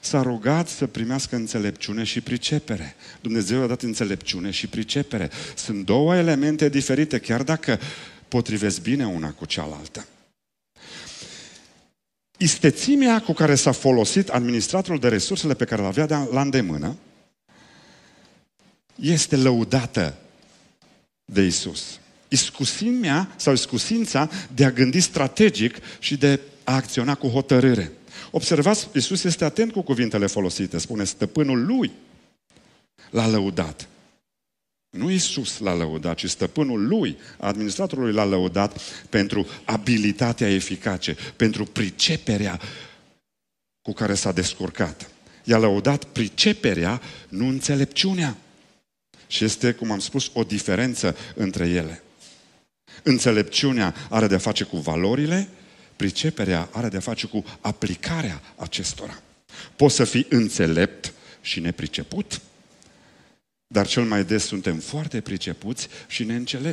S-a 0.00 0.22
rugat 0.22 0.68
să 0.68 0.86
primească 0.86 1.36
înțelepciune 1.36 2.04
și 2.04 2.20
pricepere. 2.20 2.94
Dumnezeu 3.20 3.62
a 3.62 3.66
dat 3.66 3.82
înțelepciune 3.82 4.50
și 4.50 4.66
pricepere. 4.66 5.30
Sunt 5.56 5.84
două 5.84 6.16
elemente 6.16 6.68
diferite, 6.68 7.18
chiar 7.18 7.42
dacă 7.42 7.80
potrivesc 8.28 8.82
bine 8.82 9.06
una 9.06 9.30
cu 9.30 9.44
cealaltă. 9.44 10.06
Istețimea 12.36 13.20
cu 13.20 13.32
care 13.32 13.54
s-a 13.54 13.72
folosit 13.72 14.28
administratorul 14.28 14.98
de 14.98 15.08
resursele 15.08 15.54
pe 15.54 15.64
care 15.64 15.82
le 15.82 15.86
avea 15.86 16.28
la 16.32 16.40
îndemână 16.40 16.96
este 18.94 19.36
lăudată 19.36 20.14
de 21.24 21.42
Isus. 21.42 21.98
Iscusimea 22.28 23.34
sau 23.36 23.52
iscusința 23.52 24.30
de 24.54 24.64
a 24.64 24.70
gândi 24.70 25.00
strategic 25.00 25.76
și 25.98 26.16
de 26.16 26.40
a 26.64 26.74
acționa 26.74 27.14
cu 27.14 27.28
hotărâre. 27.28 27.92
Observați, 28.30 28.88
Isus 28.94 29.24
este 29.24 29.44
atent 29.44 29.72
cu 29.72 29.82
cuvintele 29.82 30.26
folosite. 30.26 30.78
Spune, 30.78 31.04
stăpânul 31.04 31.66
lui 31.66 31.92
l-a 33.10 33.26
lăudat. 33.26 33.88
Nu 34.94 35.10
Isus 35.10 35.58
l-a 35.58 35.74
lăudat, 35.74 36.16
ci 36.16 36.30
stăpânul 36.30 36.86
lui, 36.86 37.16
administratorului 37.38 38.12
l-a 38.12 38.24
lăudat 38.24 38.80
pentru 39.08 39.46
abilitatea 39.64 40.50
eficace, 40.50 41.16
pentru 41.36 41.64
priceperea 41.64 42.60
cu 43.82 43.92
care 43.92 44.14
s-a 44.14 44.32
descurcat. 44.32 45.10
I-a 45.44 45.58
lăudat 45.58 46.04
priceperea, 46.04 47.00
nu 47.28 47.46
înțelepciunea. 47.46 48.36
Și 49.26 49.44
este, 49.44 49.72
cum 49.72 49.90
am 49.90 49.98
spus, 49.98 50.30
o 50.32 50.42
diferență 50.42 51.16
între 51.34 51.68
ele. 51.68 52.02
Înțelepciunea 53.02 53.94
are 54.10 54.26
de-a 54.26 54.38
face 54.38 54.64
cu 54.64 54.76
valorile, 54.76 55.48
priceperea 55.96 56.68
are 56.72 56.88
de-a 56.88 57.00
face 57.00 57.26
cu 57.26 57.44
aplicarea 57.60 58.42
acestora. 58.56 59.22
Poți 59.76 59.94
să 59.94 60.04
fii 60.04 60.26
înțelept 60.28 61.12
și 61.40 61.60
nepriceput, 61.60 62.40
dar 63.66 63.86
cel 63.86 64.02
mai 64.02 64.24
des 64.24 64.44
suntem 64.44 64.78
foarte 64.78 65.20
pricepuți 65.20 65.88
și 66.06 66.26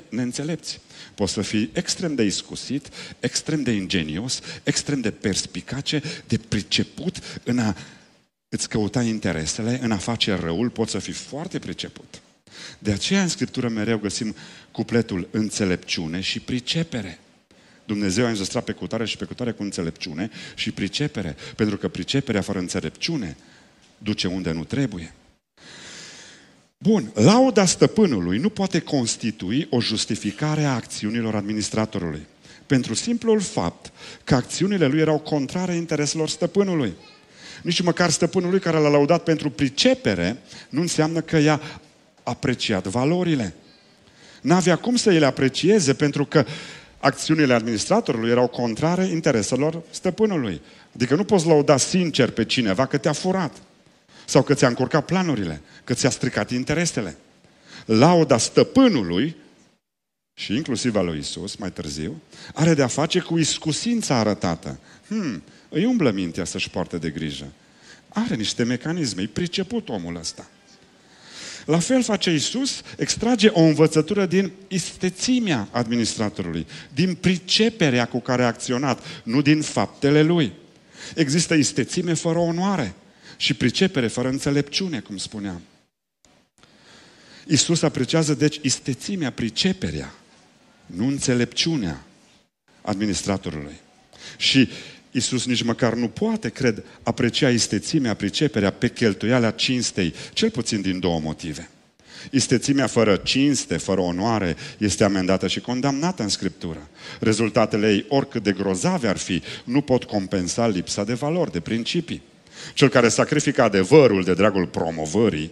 neînțelepți. 0.10 0.80
Poți 1.16 1.34
să 1.34 1.42
fii 1.42 1.70
extrem 1.74 2.16
de 2.16 2.24
iscusit, 2.24 2.90
extrem 3.20 3.64
de 3.64 3.72
ingenios, 3.72 4.40
extrem 4.64 5.02
de 5.02 5.12
perspicace, 5.12 6.02
de 6.28 6.38
priceput 6.38 7.40
în 7.44 7.60
a 7.60 7.76
îți 8.50 8.70
căuta 8.70 9.02
interesele, 9.02 9.80
în 9.82 9.92
a 9.92 9.98
face 9.98 10.34
răul, 10.34 10.70
poți 10.70 10.92
să 10.92 11.00
fii 11.00 11.14
foarte 11.14 11.60
priceput. 11.60 12.22
De 12.80 12.92
aceea 12.92 13.22
în 13.22 13.28
Scriptură 13.28 13.70
mereu 13.70 13.98
găsim 13.98 14.36
cupletul 14.72 15.28
înțelepciune 15.32 16.22
și 16.22 16.40
pricepere. 16.40 17.20
Dumnezeu 17.86 18.26
a 18.26 18.30
înzestrat 18.30 18.64
pe 18.64 18.72
cutare 18.72 19.06
și 19.06 19.18
pe 19.18 19.26
cutare 19.26 19.52
cu 19.52 19.64
înțelepciune 19.64 20.30
și 20.56 20.72
pricepere, 20.72 21.36
pentru 21.56 21.78
că 21.78 21.88
priceperea 21.88 22.42
fără 22.42 22.60
înțelepciune 22.60 23.38
duce 23.98 24.28
unde 24.28 24.52
nu 24.52 24.64
trebuie. 24.64 25.14
Bun, 26.84 27.12
lauda 27.14 27.66
stăpânului 27.66 28.38
nu 28.38 28.50
poate 28.50 28.80
constitui 28.80 29.68
o 29.70 29.82
justificare 29.82 30.64
a 30.64 30.74
acțiunilor 30.74 31.36
administratorului. 31.36 32.28
Pentru 32.66 32.94
simplul 32.94 33.40
fapt 33.40 33.92
că 34.24 34.36
acțiunile 34.36 34.88
lui 34.88 35.00
erau 35.00 35.20
contrare 35.20 35.76
intereselor 35.76 36.30
stăpânului. 36.30 36.94
Nici 37.62 37.82
măcar 37.82 38.10
stăpânului 38.10 38.60
care 38.60 38.78
l-a 38.78 38.90
laudat 38.90 39.24
pentru 39.24 39.50
pricepere 39.50 40.38
nu 40.70 40.82
înseamnă 40.82 41.22
că 41.22 41.38
i-a 41.38 41.62
apreciat 42.24 42.88
valorile. 42.88 43.54
N-avea 44.42 44.76
cum 44.76 44.96
să 44.96 45.10
le 45.10 45.26
aprecieze 45.26 45.94
pentru 45.94 46.26
că 46.26 46.46
acțiunile 47.00 47.54
administratorului 47.54 48.30
erau 48.30 48.48
contrare 48.48 49.06
intereselor 49.06 49.82
stăpânului. 49.90 50.62
Adică 50.96 51.16
nu 51.16 51.24
poți 51.24 51.48
lauda 51.48 51.78
sincer 51.78 52.30
pe 52.30 52.46
cineva 52.46 52.86
că 52.86 52.98
te-a 52.98 53.14
furat. 53.14 53.54
Sau 54.32 54.44
că 54.44 54.54
ți-a 54.54 54.68
încurcat 54.68 55.06
planurile, 55.06 55.62
că 55.84 55.94
ți-a 55.94 56.10
stricat 56.10 56.52
interesele. 56.52 57.18
Lauda 57.86 58.38
stăpânului, 58.38 59.36
și 60.34 60.56
inclusiv 60.56 60.96
a 60.96 61.02
lui 61.02 61.20
Isus, 61.20 61.56
mai 61.56 61.72
târziu, 61.72 62.22
are 62.54 62.74
de-a 62.74 62.88
face 62.88 63.20
cu 63.20 63.38
iscusința 63.38 64.16
arătată. 64.16 64.80
Hmm, 65.08 65.44
îi 65.70 65.86
umblă 65.86 66.12
mintea 66.12 66.46
să-și 66.46 66.70
poarte 66.70 66.98
de 66.98 67.10
grijă. 67.10 67.46
Are 68.10 68.36
niște 68.36 68.64
mecanisme, 68.64 69.22
e 69.22 69.28
priceput 69.28 69.90
omul 69.90 70.16
ăsta. 70.16 70.48
La 71.66 71.80
fel 71.80 72.04
face 72.04 72.34
Isus, 72.34 72.82
extrage 72.98 73.48
o 73.48 73.62
învățătură 73.62 74.26
din 74.26 74.52
istețimea 74.68 75.68
administratorului, 75.72 76.68
din 76.94 77.16
priceperea 77.16 78.08
cu 78.08 78.20
care 78.20 78.44
a 78.44 78.48
acționat, 78.48 79.04
nu 79.24 79.42
din 79.42 79.62
faptele 79.62 80.22
lui. 80.22 80.52
Există 81.16 81.54
istețime 81.54 82.14
fără 82.14 82.40
onoare 82.40 82.96
și 83.42 83.54
pricepere 83.54 84.08
fără 84.08 84.28
înțelepciune, 84.28 85.00
cum 85.00 85.18
spuneam. 85.18 85.62
Isus 87.48 87.82
apreciază, 87.82 88.34
deci, 88.34 88.60
istețimea, 88.62 89.32
priceperea, 89.32 90.14
nu 90.86 91.08
înțelepciunea 91.08 92.04
administratorului. 92.82 93.80
Și 94.38 94.70
Isus 95.12 95.46
nici 95.46 95.64
măcar 95.64 95.94
nu 95.94 96.08
poate, 96.08 96.50
cred, 96.50 96.84
aprecia 97.04 97.50
istețimea, 97.50 98.14
priceperea 98.14 98.72
pe 98.72 98.90
cheltuiala 98.90 99.52
cinstei, 99.52 100.14
cel 100.34 100.50
puțin 100.50 100.82
din 100.82 101.00
două 101.00 101.20
motive. 101.20 101.70
Istețimea 102.32 102.88
fără 102.88 103.16
cinste, 103.16 103.78
fără 103.78 104.02
onoare, 104.02 104.56
este 104.78 105.04
amendată 105.04 105.48
și 105.48 105.60
condamnată 105.60 106.24
în 106.24 106.30
Scriptură. 106.30 106.90
Rezultatele 107.20 107.92
ei, 107.92 108.06
oricât 108.08 108.44
de 108.44 108.52
grozave 108.52 109.08
ar 109.08 109.18
fi, 109.18 109.42
nu 109.64 109.82
pot 109.82 110.04
compensa 110.04 110.68
lipsa 110.68 111.04
de 111.04 111.14
valori, 111.14 111.52
de 111.52 111.60
principii. 111.60 112.30
Cel 112.74 112.90
care 112.90 113.10
sacrifică 113.10 113.62
adevărul 113.62 114.24
de 114.24 114.34
dragul 114.34 114.68
promovării, 114.68 115.52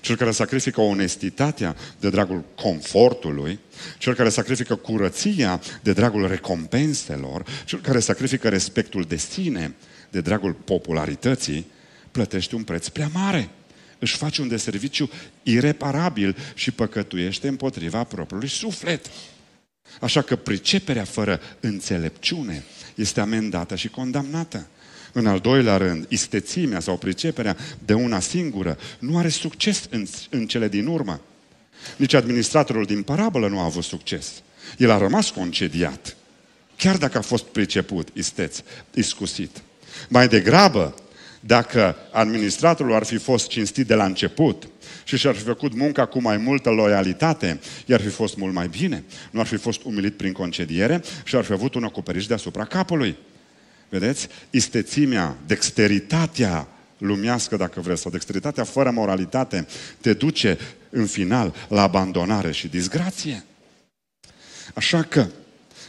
cel 0.00 0.16
care 0.16 0.30
sacrifică 0.30 0.80
onestitatea 0.80 1.76
de 2.00 2.10
dragul 2.10 2.44
confortului, 2.54 3.58
cel 3.98 4.14
care 4.14 4.28
sacrifică 4.28 4.74
curăția 4.74 5.60
de 5.82 5.92
dragul 5.92 6.28
recompenselor, 6.28 7.44
cel 7.64 7.80
care 7.80 7.98
sacrifică 7.98 8.48
respectul 8.48 9.02
de 9.02 9.16
sine 9.16 9.74
de 10.10 10.20
dragul 10.20 10.52
popularității, 10.52 11.66
plătește 12.10 12.54
un 12.54 12.62
preț 12.62 12.88
prea 12.88 13.10
mare. 13.12 13.48
Își 13.98 14.16
face 14.16 14.40
un 14.40 14.48
deserviciu 14.48 15.10
ireparabil 15.42 16.36
și 16.54 16.70
păcătuiește 16.70 17.48
împotriva 17.48 18.04
propriului 18.04 18.48
suflet. 18.48 19.10
Așa 20.00 20.22
că 20.22 20.36
priceperea 20.36 21.04
fără 21.04 21.40
înțelepciune 21.60 22.64
este 22.94 23.20
amendată 23.20 23.76
și 23.76 23.88
condamnată. 23.88 24.66
În 25.16 25.26
al 25.26 25.38
doilea 25.38 25.76
rând, 25.76 26.06
istețimea 26.08 26.80
sau 26.80 26.96
priceperea 26.96 27.56
de 27.84 27.94
una 27.94 28.20
singură 28.20 28.78
nu 28.98 29.18
are 29.18 29.28
succes 29.28 29.86
în, 29.90 30.06
în 30.30 30.46
cele 30.46 30.68
din 30.68 30.86
urmă. 30.86 31.20
Nici 31.96 32.14
administratorul 32.14 32.84
din 32.84 33.02
parabolă 33.02 33.48
nu 33.48 33.60
a 33.60 33.64
avut 33.64 33.84
succes. 33.84 34.42
El 34.78 34.90
a 34.90 34.98
rămas 34.98 35.30
concediat. 35.30 36.16
Chiar 36.76 36.96
dacă 36.96 37.18
a 37.18 37.20
fost 37.20 37.44
priceput, 37.44 38.08
isteț, 38.12 38.58
iscusit. 38.94 39.62
Mai 40.08 40.28
degrabă, 40.28 40.94
Dacă 41.46 41.96
administratorul 42.10 42.94
ar 42.94 43.04
fi 43.04 43.16
fost 43.16 43.48
cinstit 43.48 43.86
de 43.86 43.94
la 43.94 44.04
început 44.04 44.68
și 45.04 45.16
și-ar 45.16 45.34
fi 45.34 45.42
făcut 45.42 45.74
munca 45.74 46.06
cu 46.06 46.20
mai 46.20 46.36
multă 46.36 46.70
loialitate, 46.70 47.60
i-ar 47.86 48.00
fi 48.00 48.08
fost 48.08 48.36
mult 48.36 48.54
mai 48.54 48.68
bine. 48.68 49.04
Nu 49.30 49.40
ar 49.40 49.46
fi 49.46 49.56
fost 49.56 49.82
umilit 49.82 50.16
prin 50.16 50.32
concediere 50.32 51.02
și 51.24 51.36
ar 51.36 51.44
fi 51.44 51.52
avut 51.52 51.74
un 51.74 51.84
acoperiș 51.84 52.26
deasupra 52.26 52.64
capului. 52.64 53.16
Vedeți? 53.98 54.28
Istețimea, 54.50 55.36
dexteritatea 55.46 56.68
lumească, 56.98 57.56
dacă 57.56 57.80
vreți, 57.80 58.00
sau 58.00 58.10
dexteritatea 58.10 58.64
fără 58.64 58.90
moralitate, 58.90 59.66
te 60.00 60.12
duce 60.12 60.58
în 60.90 61.06
final 61.06 61.54
la 61.68 61.82
abandonare 61.82 62.52
și 62.52 62.68
disgrație. 62.68 63.44
Așa 64.74 65.02
că, 65.02 65.26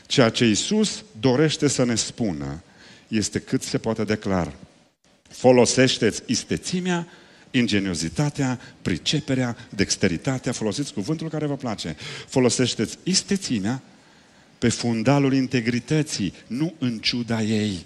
ceea 0.07 0.29
ce 0.29 0.45
Isus 0.45 1.03
dorește 1.19 1.67
să 1.67 1.85
ne 1.85 1.95
spună 1.95 2.63
este 3.07 3.39
cât 3.39 3.63
se 3.63 3.77
poate 3.77 4.03
declar. 4.03 4.53
Folosește-ți 5.29 6.21
istețimea, 6.25 7.07
ingeniozitatea, 7.51 8.59
priceperea, 8.81 9.57
dexteritatea, 9.69 10.51
folosiți 10.51 10.93
cuvântul 10.93 11.29
care 11.29 11.45
vă 11.45 11.55
place. 11.55 11.95
Folosește-ți 12.27 12.97
istețimea 13.03 13.81
pe 14.57 14.69
fundalul 14.69 15.33
integrității, 15.33 16.33
nu 16.47 16.73
în 16.79 16.99
ciuda 16.99 17.41
ei. 17.41 17.85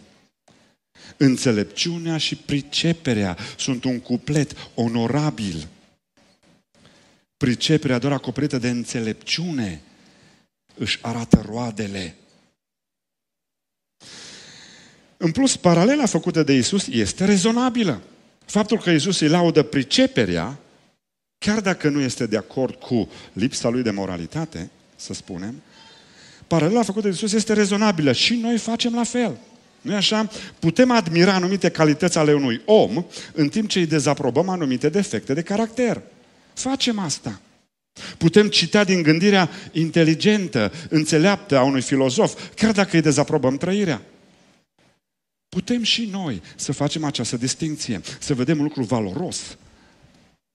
Înțelepciunea 1.17 2.17
și 2.17 2.35
priceperea 2.35 3.37
sunt 3.57 3.83
un 3.83 3.99
cuplet 3.99 4.69
onorabil. 4.73 5.67
Priceperea 7.37 7.97
doar 7.97 8.13
acoperită 8.13 8.57
de 8.57 8.69
înțelepciune 8.69 9.81
își 10.75 10.99
arată 11.01 11.43
roadele. 11.45 12.15
În 15.17 15.31
plus, 15.31 15.55
paralela 15.55 16.05
făcută 16.05 16.43
de 16.43 16.53
Isus 16.53 16.87
este 16.87 17.25
rezonabilă. 17.25 18.01
Faptul 18.45 18.79
că 18.79 18.89
Isus 18.89 19.19
îi 19.19 19.27
laudă 19.27 19.63
priceperea, 19.63 20.59
chiar 21.37 21.61
dacă 21.61 21.89
nu 21.89 21.99
este 21.99 22.25
de 22.25 22.37
acord 22.37 22.75
cu 22.75 23.09
lipsa 23.33 23.69
lui 23.69 23.83
de 23.83 23.91
moralitate, 23.91 24.69
să 24.95 25.13
spunem, 25.13 25.61
paralela 26.47 26.83
făcută 26.83 27.07
de 27.07 27.13
Isus 27.13 27.33
este 27.33 27.53
rezonabilă 27.53 28.11
și 28.11 28.35
noi 28.35 28.57
facem 28.57 28.93
la 28.93 29.03
fel. 29.03 29.37
Nu 29.81 29.95
așa? 29.95 30.29
Putem 30.59 30.91
admira 30.91 31.33
anumite 31.33 31.69
calități 31.69 32.17
ale 32.17 32.33
unui 32.33 32.61
om 32.65 33.05
în 33.33 33.49
timp 33.49 33.69
ce 33.69 33.79
îi 33.79 33.85
dezaprobăm 33.85 34.49
anumite 34.49 34.89
defecte 34.89 35.33
de 35.33 35.41
caracter. 35.41 36.01
Facem 36.53 36.99
asta. 36.99 37.39
Putem 38.17 38.49
cita 38.49 38.83
din 38.83 39.01
gândirea 39.01 39.49
inteligentă, 39.71 40.71
înțeleaptă 40.89 41.57
a 41.57 41.63
unui 41.63 41.81
filozof, 41.81 42.49
chiar 42.55 42.71
dacă 42.71 42.95
îi 42.95 43.01
dezaprobăm 43.01 43.57
trăirea. 43.57 44.01
Putem 45.49 45.83
și 45.83 46.05
noi 46.05 46.41
să 46.55 46.71
facem 46.71 47.03
această 47.03 47.37
distinție, 47.37 48.01
să 48.19 48.33
vedem 48.33 48.57
un 48.57 48.63
lucru 48.63 48.83
valoros 48.83 49.57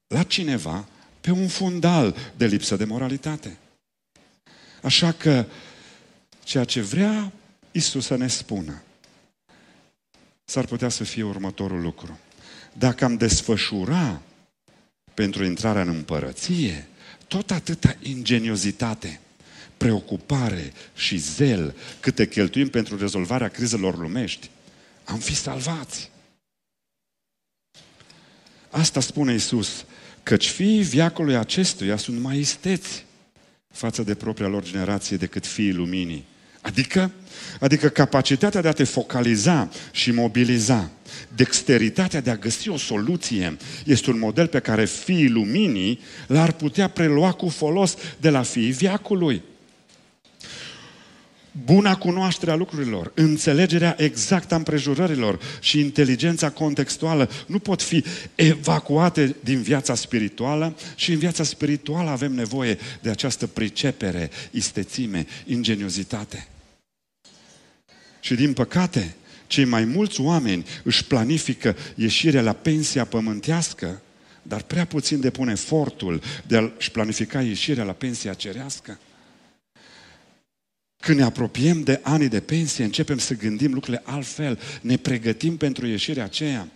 la 0.07 0.23
cineva 0.23 0.87
pe 1.21 1.31
un 1.31 1.47
fundal 1.47 2.15
de 2.37 2.45
lipsă 2.45 2.75
de 2.75 2.85
moralitate. 2.85 3.57
Așa 4.81 5.11
că 5.11 5.45
ceea 6.43 6.63
ce 6.63 6.81
vrea 6.81 7.31
Isus 7.71 8.05
să 8.05 8.15
ne 8.15 8.27
spună 8.27 8.81
s-ar 10.45 10.65
putea 10.65 10.89
să 10.89 11.03
fie 11.03 11.23
următorul 11.23 11.81
lucru. 11.81 12.19
Dacă 12.73 13.05
am 13.05 13.17
desfășura 13.17 14.21
pentru 15.13 15.43
intrarea 15.43 15.81
în 15.81 15.87
împărăție, 15.87 16.87
tot 17.27 17.51
atâta 17.51 17.95
ingeniozitate, 18.01 19.19
preocupare 19.77 20.73
și 20.95 21.17
zel 21.17 21.75
câte 21.99 22.27
cheltuim 22.27 22.69
pentru 22.69 22.97
rezolvarea 22.97 23.47
crizelor 23.47 23.97
lumești, 23.97 24.49
am 25.03 25.19
fi 25.19 25.35
salvați. 25.35 26.11
Asta 28.69 28.99
spune 28.99 29.33
Isus, 29.33 29.85
căci 30.23 30.47
fiii 30.47 30.83
viacului 30.83 31.35
acestuia 31.35 31.97
sunt 31.97 32.19
mai 32.19 32.39
isteți 32.39 33.05
față 33.73 34.03
de 34.03 34.15
propria 34.15 34.47
lor 34.47 34.63
generație 34.63 35.17
decât 35.17 35.45
fiii 35.45 35.73
luminii. 35.73 36.25
Adică, 36.65 37.11
adică 37.59 37.89
capacitatea 37.89 38.61
de 38.61 38.67
a 38.67 38.71
te 38.71 38.83
focaliza 38.83 39.69
și 39.91 40.11
mobiliza, 40.11 40.89
dexteritatea 41.35 42.21
de 42.21 42.29
a 42.29 42.35
găsi 42.35 42.69
o 42.69 42.77
soluție, 42.77 43.57
este 43.85 44.09
un 44.09 44.19
model 44.19 44.47
pe 44.47 44.59
care 44.59 44.85
fiii 44.85 45.29
luminii 45.29 45.99
l-ar 46.27 46.51
putea 46.51 46.87
prelua 46.87 47.31
cu 47.31 47.49
folos 47.49 47.95
de 48.17 48.29
la 48.29 48.41
fiii 48.41 48.71
viacului 48.71 49.43
buna 51.63 51.95
cunoaștere 51.95 52.51
a 52.51 52.55
lucrurilor, 52.55 53.11
înțelegerea 53.15 53.95
exactă 53.97 54.53
a 54.53 54.57
împrejurărilor 54.57 55.39
și 55.59 55.79
inteligența 55.79 56.49
contextuală 56.49 57.29
nu 57.45 57.59
pot 57.59 57.81
fi 57.81 58.03
evacuate 58.35 59.35
din 59.39 59.61
viața 59.61 59.95
spirituală 59.95 60.75
și 60.95 61.11
în 61.11 61.17
viața 61.17 61.43
spirituală 61.43 62.09
avem 62.09 62.31
nevoie 62.33 62.77
de 63.01 63.09
această 63.09 63.47
pricepere, 63.47 64.29
istețime, 64.51 65.25
ingeniozitate. 65.45 66.47
Și 68.25 68.35
din 68.35 68.53
păcate, 68.53 69.15
cei 69.47 69.65
mai 69.65 69.85
mulți 69.85 70.21
oameni 70.21 70.65
își 70.83 71.05
planifică 71.05 71.75
ieșirea 71.95 72.41
la 72.41 72.53
pensia 72.53 73.05
pământească, 73.05 74.01
dar 74.41 74.61
prea 74.61 74.85
puțin 74.85 75.19
depune 75.19 75.51
efortul 75.51 76.21
de 76.47 76.57
a-și 76.57 76.91
planifica 76.91 77.41
ieșirea 77.41 77.83
la 77.83 77.91
pensia 77.91 78.33
cerească. 78.33 78.99
Când 81.03 81.17
ne 81.17 81.23
apropiem 81.23 81.83
de 81.83 81.99
anii 82.03 82.27
de 82.27 82.39
pensie, 82.39 82.83
începem 82.83 83.17
să 83.17 83.33
gândim 83.33 83.73
lucrurile 83.73 84.03
altfel, 84.05 84.59
ne 84.81 84.97
pregătim 84.97 85.57
pentru 85.57 85.87
ieșirea 85.87 86.23
aceea, 86.23 86.67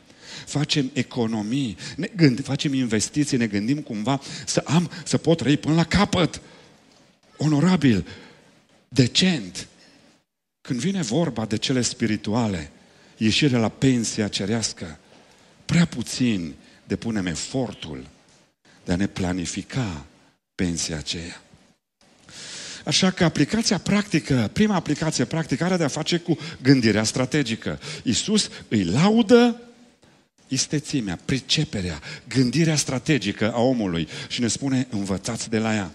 facem 0.45 0.89
economii, 0.93 1.77
ne 1.95 2.09
gând, 2.15 2.43
facem 2.43 2.73
investiții, 2.73 3.37
ne 3.37 3.47
gândim 3.47 3.81
cumva 3.81 4.21
să 4.45 4.63
am, 4.65 4.91
să 5.05 5.17
pot 5.17 5.37
trăi 5.37 5.57
până 5.57 5.75
la 5.75 5.83
capăt, 5.83 6.41
onorabil, 7.37 8.07
decent. 8.89 9.67
Când 10.69 10.81
vine 10.81 11.01
vorba 11.01 11.45
de 11.45 11.57
cele 11.57 11.81
spirituale, 11.81 12.71
ieșirea 13.17 13.59
la 13.59 13.69
pensia 13.69 14.27
cerească, 14.27 14.97
prea 15.65 15.85
puțin 15.85 16.53
depunem 16.87 17.25
efortul 17.25 18.07
de 18.85 18.91
a 18.91 18.95
ne 18.95 19.07
planifica 19.07 20.05
pensia 20.55 20.97
aceea. 20.97 21.41
Așa 22.85 23.11
că 23.11 23.23
aplicația 23.23 23.77
practică, 23.77 24.49
prima 24.53 24.75
aplicație 24.75 25.25
practică 25.25 25.63
are 25.63 25.77
de 25.77 25.83
a 25.83 25.87
face 25.87 26.17
cu 26.17 26.37
gândirea 26.61 27.03
strategică. 27.03 27.79
Iisus 28.03 28.49
îi 28.67 28.83
laudă 28.83 29.61
istețimea, 30.47 31.19
priceperea, 31.25 32.01
gândirea 32.27 32.75
strategică 32.75 33.53
a 33.53 33.59
omului 33.59 34.07
și 34.27 34.41
ne 34.41 34.47
spune 34.47 34.87
învățați 34.89 35.49
de 35.49 35.57
la 35.57 35.75
ea. 35.75 35.91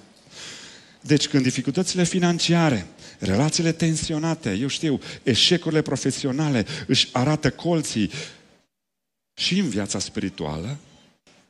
Deci 1.00 1.28
când 1.28 1.42
dificultățile 1.42 2.04
financiare, 2.04 2.86
relațiile 3.18 3.72
tensionate, 3.72 4.52
eu 4.60 4.68
știu, 4.68 5.00
eșecurile 5.22 5.82
profesionale 5.82 6.66
își 6.86 7.08
arată 7.12 7.50
colții 7.50 8.10
și 9.34 9.58
în 9.58 9.68
viața 9.68 9.98
spirituală, 9.98 10.78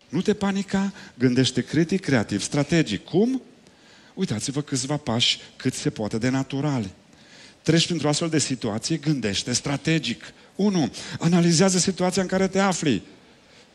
nu 0.09 0.20
te 0.20 0.35
panica, 0.35 0.92
gândește 1.18 1.61
critic, 1.62 2.00
creativ, 2.00 2.42
strategic. 2.42 3.05
Cum? 3.05 3.42
Uitați-vă 4.14 4.62
câțiva 4.62 4.96
pași 4.96 5.38
cât 5.57 5.74
se 5.74 5.90
poate 5.90 6.18
de 6.18 6.29
naturale. 6.29 6.90
Treci 7.62 7.87
printr-o 7.87 8.09
astfel 8.09 8.29
de 8.29 8.38
situație, 8.38 8.96
gândește 8.96 9.53
strategic. 9.53 10.33
Unu, 10.55 10.92
analizează 11.18 11.79
situația 11.79 12.22
în 12.22 12.29
care 12.29 12.48
te 12.48 12.59
afli. 12.59 13.03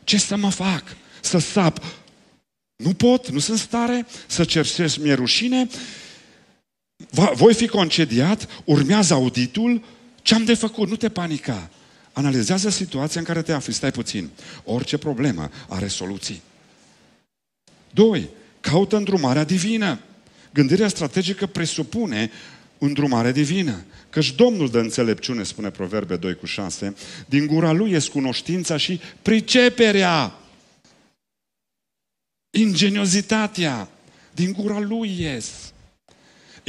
Ce 0.04 0.18
să 0.18 0.36
mă 0.36 0.50
fac? 0.50 0.96
Să 1.20 1.38
sap? 1.38 1.84
Nu 2.76 2.94
pot, 2.94 3.28
nu 3.28 3.38
sunt 3.38 3.58
stare, 3.58 4.06
să 4.26 4.44
cercesc 4.44 4.96
mie 4.96 5.14
rușine, 5.14 5.68
voi 7.34 7.54
fi 7.54 7.66
concediat, 7.66 8.62
urmează 8.64 9.14
auditul, 9.14 9.82
ce 10.22 10.34
am 10.34 10.44
de 10.44 10.54
făcut? 10.54 10.88
Nu 10.88 10.96
te 10.96 11.08
panica. 11.08 11.70
Analizează 12.12 12.68
situația 12.68 13.20
în 13.20 13.26
care 13.26 13.42
te 13.42 13.52
afli, 13.52 13.72
stai 13.72 13.90
puțin. 13.90 14.28
Orice 14.64 14.98
problemă 14.98 15.50
are 15.68 15.86
soluții. 15.86 16.42
Doi, 17.90 18.28
caută 18.60 18.96
îndrumarea 18.96 19.44
divină. 19.44 19.98
Gândirea 20.52 20.88
strategică 20.88 21.46
presupune 21.46 22.30
îndrumare 22.78 23.32
divină. 23.32 23.84
Căci 24.10 24.34
Domnul 24.34 24.70
dă 24.70 24.78
înțelepciune, 24.78 25.42
spune 25.42 25.70
Proverbe 25.70 26.16
2 26.16 26.34
cu 26.34 26.46
6, 26.46 26.94
din 27.26 27.46
gura 27.46 27.72
Lui 27.72 27.90
ies 27.90 28.08
cunoștința 28.08 28.76
și 28.76 29.00
priceperea. 29.22 30.38
Ingeniozitatea. 32.50 33.88
Din 34.32 34.52
gura 34.52 34.78
Lui 34.78 35.16
ies. 35.18 35.72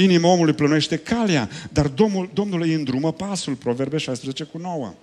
Inima 0.01 0.27
omului 0.27 0.53
plănuiește 0.53 0.97
calea, 0.97 1.49
dar 1.71 1.87
Domnul, 1.87 2.29
Domnul 2.33 2.61
îi 2.61 2.73
îndrumă 2.73 3.13
pasul, 3.13 3.53
Proverbe 3.53 3.97
16 3.97 4.43
cu 4.43 4.57
9. 4.57 4.93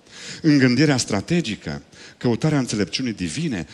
În 0.41 0.57
gândirea 0.57 0.97
strategică, 0.97 1.81
căutarea 2.17 2.57
înțelepciunii 2.57 3.13
divine 3.13 3.67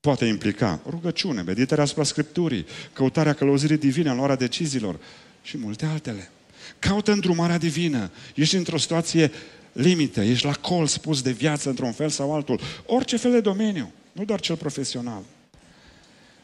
poate 0.00 0.24
implica 0.24 0.80
rugăciune, 0.88 1.42
meditarea 1.42 1.84
asupra 1.84 2.04
Scripturii, 2.04 2.66
căutarea 2.92 3.32
călăuzirii 3.32 3.78
divine 3.78 4.10
în 4.10 4.16
luarea 4.16 4.36
deciziilor 4.36 4.96
și 5.42 5.58
multe 5.58 5.86
altele. 5.86 6.30
Caută 6.78 7.12
îndrumarea 7.12 7.58
divină. 7.58 8.10
Ești 8.34 8.56
într-o 8.56 8.78
situație 8.78 9.30
limită, 9.72 10.20
ești 10.20 10.46
la 10.46 10.52
colț 10.52 10.90
spus 10.90 11.22
de 11.22 11.30
viață 11.30 11.68
într-un 11.68 11.92
fel 11.92 12.08
sau 12.08 12.34
altul. 12.34 12.60
Orice 12.86 13.16
fel 13.16 13.30
de 13.30 13.40
domeniu, 13.40 13.92
nu 14.12 14.24
doar 14.24 14.40
cel 14.40 14.56
profesional. 14.56 15.22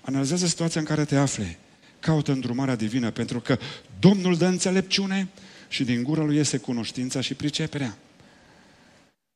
Analizează 0.00 0.46
situația 0.46 0.80
în 0.80 0.86
care 0.86 1.04
te 1.04 1.16
afli. 1.16 1.58
Caută 2.00 2.32
îndrumarea 2.32 2.76
divină, 2.76 3.10
pentru 3.10 3.40
că 3.40 3.58
Domnul 4.02 4.36
dă 4.36 4.46
înțelepciune 4.46 5.28
și 5.68 5.84
din 5.84 6.02
gura 6.02 6.22
lui 6.22 6.36
iese 6.36 6.56
cunoștința 6.56 7.20
și 7.20 7.34
priceperea. 7.34 7.96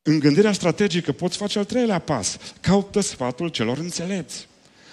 În 0.01 0.19
gândirea 0.19 0.51
strategică 0.51 1.11
poți 1.11 1.37
face 1.37 1.57
al 1.57 1.65
treilea 1.65 1.99
pas. 1.99 2.37
Caută 2.59 2.99
sfatul 2.99 3.49
celor 3.49 3.77
înțelepți. 3.77 4.47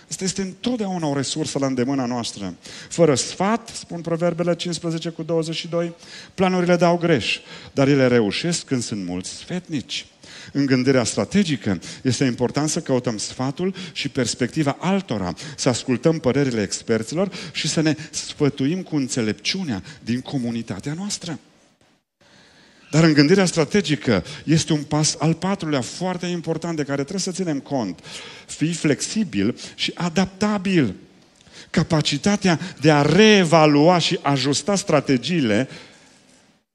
Asta 0.08 0.24
este 0.24 0.42
întotdeauna 0.42 1.06
o 1.06 1.14
resursă 1.14 1.58
la 1.58 1.66
îndemâna 1.66 2.06
noastră. 2.06 2.54
Fără 2.88 3.14
sfat, 3.14 3.68
spun 3.68 4.00
proverbele 4.00 4.54
15 4.54 5.08
cu 5.08 5.22
22, 5.22 5.94
planurile 6.34 6.76
dau 6.76 6.96
greș, 6.96 7.38
dar 7.72 7.88
ele 7.88 8.06
reușesc 8.06 8.64
când 8.64 8.82
sunt 8.82 9.04
mulți 9.04 9.30
sfetnici. 9.30 10.06
În 10.56 10.66
gândirea 10.66 11.04
strategică 11.04 11.80
este 12.02 12.24
important 12.24 12.68
să 12.68 12.80
căutăm 12.80 13.16
sfatul 13.16 13.74
și 13.92 14.08
perspectiva 14.08 14.76
altora, 14.80 15.34
să 15.56 15.68
ascultăm 15.68 16.18
părerile 16.18 16.62
experților 16.62 17.32
și 17.52 17.68
să 17.68 17.80
ne 17.80 17.96
sfătuim 18.10 18.82
cu 18.82 18.96
înțelepciunea 18.96 19.82
din 20.00 20.20
comunitatea 20.20 20.92
noastră. 20.92 21.38
Dar 22.90 23.04
în 23.04 23.12
gândirea 23.12 23.44
strategică 23.44 24.24
este 24.44 24.72
un 24.72 24.82
pas 24.82 25.16
al 25.18 25.34
patrulea 25.34 25.80
foarte 25.80 26.26
important 26.26 26.76
de 26.76 26.82
care 26.82 27.00
trebuie 27.00 27.20
să 27.20 27.30
ținem 27.30 27.60
cont. 27.60 28.00
Fii 28.46 28.72
flexibil 28.72 29.56
și 29.74 29.92
adaptabil. 29.94 30.94
Capacitatea 31.70 32.60
de 32.80 32.90
a 32.90 33.02
reevalua 33.02 33.98
și 33.98 34.18
ajusta 34.22 34.74
strategiile 34.74 35.68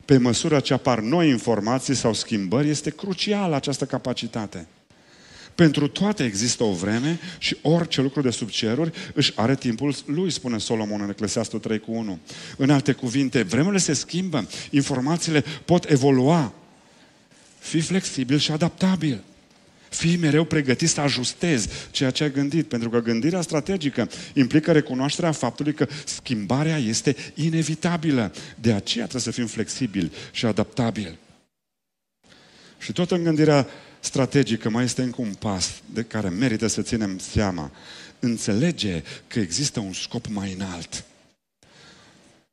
pe 0.10 0.18
măsură 0.18 0.60
ce 0.60 0.74
apar 0.74 1.00
noi 1.00 1.30
informații 1.30 1.96
sau 1.96 2.14
schimbări, 2.14 2.70
este 2.70 2.90
crucială 2.90 3.56
această 3.56 3.86
capacitate. 3.86 4.68
Pentru 5.56 5.88
toate 5.88 6.24
există 6.24 6.64
o 6.64 6.72
vreme 6.72 7.20
și 7.38 7.58
orice 7.62 8.02
lucru 8.02 8.22
de 8.22 8.30
sub 8.30 8.50
ceruri 8.50 8.92
își 9.14 9.34
are 9.36 9.56
timpul 9.56 9.96
lui, 10.06 10.32
spune 10.32 10.58
Solomon 10.58 11.02
în 11.02 11.10
Eclesiastul 11.10 11.60
3 11.60 11.80
cu 11.80 11.92
1. 11.92 12.20
În 12.58 12.70
alte 12.70 12.92
cuvinte, 12.92 13.42
vremurile 13.42 13.80
se 13.80 13.94
schimbă, 13.94 14.48
informațiile 14.70 15.44
pot 15.66 15.90
evolua. 15.90 16.54
Fii 17.60 17.82
flexibil 17.82 18.38
și 18.38 18.52
adaptabil. 18.52 19.24
Fii 19.90 20.18
mereu 20.18 20.44
pregătit 20.44 20.90
să 20.90 21.02
ajustezi 21.02 21.68
ceea 21.92 22.12
ce 22.12 22.24
ai 22.24 22.32
gândit, 22.32 22.68
pentru 22.68 22.90
că 22.90 23.00
gândirea 23.00 23.42
strategică 23.42 24.10
implică 24.34 24.72
recunoașterea 24.72 25.32
faptului 25.32 25.74
că 25.74 25.88
schimbarea 26.06 26.78
este 26.78 27.16
inevitabilă. 27.34 28.34
De 28.60 28.74
aceea 28.74 29.08
trebuie 29.08 29.34
să 29.34 29.40
fim 29.40 29.48
flexibili 29.48 30.12
și 30.32 30.46
adaptabili. 30.46 31.18
Și 32.78 32.92
tot 32.92 33.12
în 33.12 33.24
gândirea 33.24 33.68
strategică 34.00 34.70
mai 34.70 34.84
este 34.84 35.02
încă 35.02 35.22
un 35.22 35.34
pas 35.34 35.82
de 35.94 36.04
care 36.04 36.30
merită 36.30 36.68
să 36.68 36.82
ținem 36.82 37.18
seama. 37.18 37.72
Înțelege 38.20 39.04
că 39.28 39.40
există 39.40 39.80
un 39.80 39.94
scop 39.94 40.26
mai 40.28 40.54
înalt. 40.54 41.04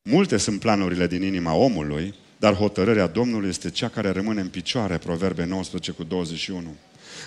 Multe 0.03 0.37
sunt 0.37 0.61
planurile 0.61 1.07
din 1.07 1.23
inima 1.23 1.55
omului, 1.55 2.15
dar 2.39 2.55
hotărârea 2.55 3.07
Domnului 3.07 3.49
este 3.49 3.71
cea 3.71 3.89
care 3.89 4.11
rămâne 4.11 4.41
în 4.41 4.49
picioare, 4.49 4.99
Proverbe 4.99 5.45
19 5.45 5.91
cu 5.91 6.05
21. 6.05 6.75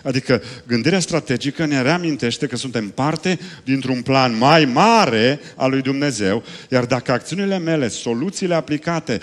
Adică 0.03 0.41
gândirea 0.67 0.99
strategică 0.99 1.65
ne 1.65 1.81
reamintește 1.81 2.47
că 2.47 2.55
suntem 2.55 2.89
parte 2.89 3.39
dintr-un 3.63 4.01
plan 4.01 4.37
mai 4.37 4.65
mare 4.65 5.39
al 5.55 5.69
lui 5.69 5.81
Dumnezeu, 5.81 6.43
iar 6.69 6.85
dacă 6.85 7.11
acțiunile 7.11 7.57
mele, 7.57 7.87
soluțiile 7.87 8.55
aplicate, 8.55 9.19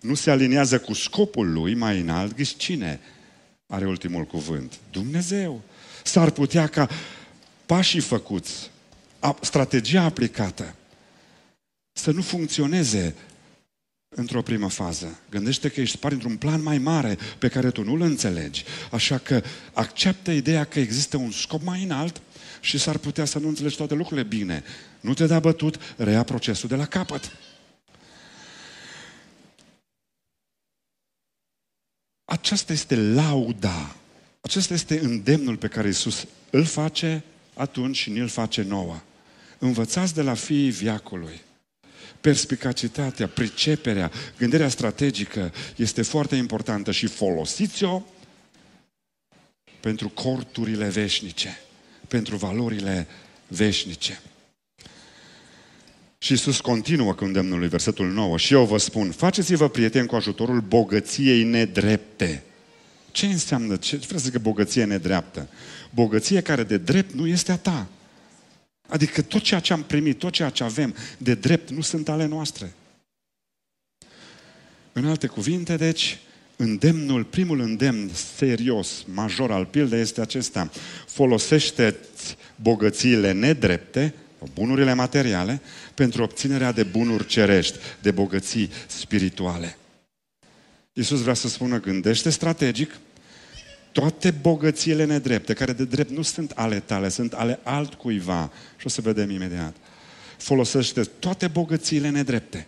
nu 0.00 0.14
se 0.14 0.30
aliniază 0.30 0.78
cu 0.78 0.92
scopul 0.92 1.52
lui 1.52 1.74
mai 1.74 2.00
înalt, 2.00 2.36
ghiși 2.36 2.56
cine 2.56 3.00
are 3.66 3.86
ultimul 3.86 4.24
cuvânt? 4.24 4.72
Dumnezeu. 4.90 5.62
S-ar 6.04 6.30
putea 6.30 6.66
ca 6.66 6.88
pașii 7.66 8.00
făcuți, 8.00 8.70
strategia 9.40 10.02
aplicată, 10.02 10.74
să 11.92 12.10
nu 12.10 12.22
funcționeze 12.22 13.14
într-o 14.16 14.42
primă 14.42 14.68
fază. 14.68 15.18
Gândește 15.30 15.68
că 15.68 15.80
ești 15.80 15.98
parte 15.98 16.16
într-un 16.16 16.36
plan 16.36 16.62
mai 16.62 16.78
mare 16.78 17.18
pe 17.38 17.48
care 17.48 17.70
tu 17.70 17.82
nu-l 17.82 18.00
înțelegi. 18.00 18.64
Așa 18.90 19.18
că 19.18 19.42
acceptă 19.72 20.30
ideea 20.30 20.64
că 20.64 20.80
există 20.80 21.16
un 21.16 21.30
scop 21.30 21.62
mai 21.62 21.82
înalt 21.82 22.20
și 22.60 22.78
s-ar 22.78 22.98
putea 22.98 23.24
să 23.24 23.38
nu 23.38 23.48
înțelegi 23.48 23.76
toate 23.76 23.94
lucrurile 23.94 24.26
bine. 24.26 24.64
Nu 25.00 25.14
te 25.14 25.26
da 25.26 25.40
bătut, 25.40 25.78
rea 25.96 26.22
procesul 26.22 26.68
de 26.68 26.74
la 26.74 26.86
capăt. 26.86 27.36
Aceasta 32.24 32.72
este 32.72 32.96
lauda. 32.96 33.96
Acesta 34.40 34.74
este 34.74 34.98
îndemnul 34.98 35.56
pe 35.56 35.68
care 35.68 35.86
Iisus 35.86 36.26
îl 36.50 36.64
face 36.64 37.24
atunci 37.54 37.96
și 37.96 38.10
ne-l 38.10 38.28
face 38.28 38.62
nouă. 38.62 39.00
Învățați 39.58 40.14
de 40.14 40.22
la 40.22 40.34
fiii 40.34 40.70
viacului 40.70 41.40
perspicacitatea, 42.26 43.26
priceperea, 43.26 44.10
gândirea 44.38 44.68
strategică 44.68 45.52
este 45.76 46.02
foarte 46.02 46.36
importantă 46.36 46.92
și 46.92 47.06
folosiți-o 47.06 48.02
pentru 49.80 50.08
corturile 50.08 50.88
veșnice, 50.88 51.58
pentru 52.08 52.36
valorile 52.36 53.06
veșnice. 53.48 54.20
Și 56.18 56.32
Iisus 56.32 56.60
continuă 56.60 57.14
cu 57.14 57.24
îndemnul 57.24 57.58
lui 57.58 57.68
versetul 57.68 58.06
9. 58.06 58.38
Și 58.38 58.52
eu 58.52 58.64
vă 58.64 58.78
spun, 58.78 59.10
faceți-vă 59.10 59.68
prieteni 59.68 60.06
cu 60.06 60.14
ajutorul 60.14 60.60
bogăției 60.60 61.42
nedrepte. 61.42 62.42
Ce 63.12 63.26
înseamnă? 63.26 63.76
Ce 63.76 63.96
vreau 63.96 64.20
să 64.20 64.26
zică 64.26 64.38
bogăție 64.38 64.84
nedreaptă? 64.84 65.48
Bogăție 65.90 66.40
care 66.40 66.62
de 66.62 66.76
drept 66.76 67.14
nu 67.14 67.26
este 67.26 67.52
a 67.52 67.56
ta. 67.56 67.88
Adică 68.86 69.22
tot 69.22 69.42
ceea 69.42 69.60
ce 69.60 69.72
am 69.72 69.82
primit, 69.82 70.18
tot 70.18 70.32
ceea 70.32 70.50
ce 70.50 70.64
avem 70.64 70.94
de 71.18 71.34
drept, 71.34 71.70
nu 71.70 71.80
sunt 71.80 72.08
ale 72.08 72.26
noastre. 72.26 72.74
În 74.92 75.06
alte 75.06 75.26
cuvinte, 75.26 75.76
deci, 75.76 76.18
îndemnul, 76.56 77.24
primul 77.24 77.60
îndemn 77.60 78.10
serios, 78.36 79.04
major 79.14 79.50
al 79.50 79.64
pildei 79.64 80.00
este 80.00 80.20
acesta. 80.20 80.70
Folosește-ți 81.06 82.36
bogățiile 82.56 83.32
nedrepte, 83.32 84.14
bunurile 84.54 84.94
materiale, 84.94 85.60
pentru 85.94 86.22
obținerea 86.22 86.72
de 86.72 86.82
bunuri 86.82 87.26
cerești, 87.26 87.78
de 88.02 88.10
bogății 88.10 88.70
spirituale. 88.86 89.76
Iisus 90.92 91.20
vrea 91.20 91.34
să 91.34 91.48
spună, 91.48 91.80
gândește 91.80 92.30
strategic, 92.30 92.98
toate 93.96 94.30
bogățiile 94.30 95.04
nedrepte, 95.04 95.52
care 95.52 95.72
de 95.72 95.84
drept 95.84 96.10
nu 96.10 96.22
sunt 96.22 96.50
ale 96.50 96.80
tale, 96.80 97.08
sunt 97.08 97.32
ale 97.32 97.58
altcuiva. 97.62 98.52
Și 98.76 98.86
o 98.86 98.88
să 98.88 99.00
vedem 99.00 99.30
imediat. 99.30 99.76
Folosește 100.36 101.02
toate 101.02 101.48
bogățiile 101.48 102.08
nedrepte 102.08 102.66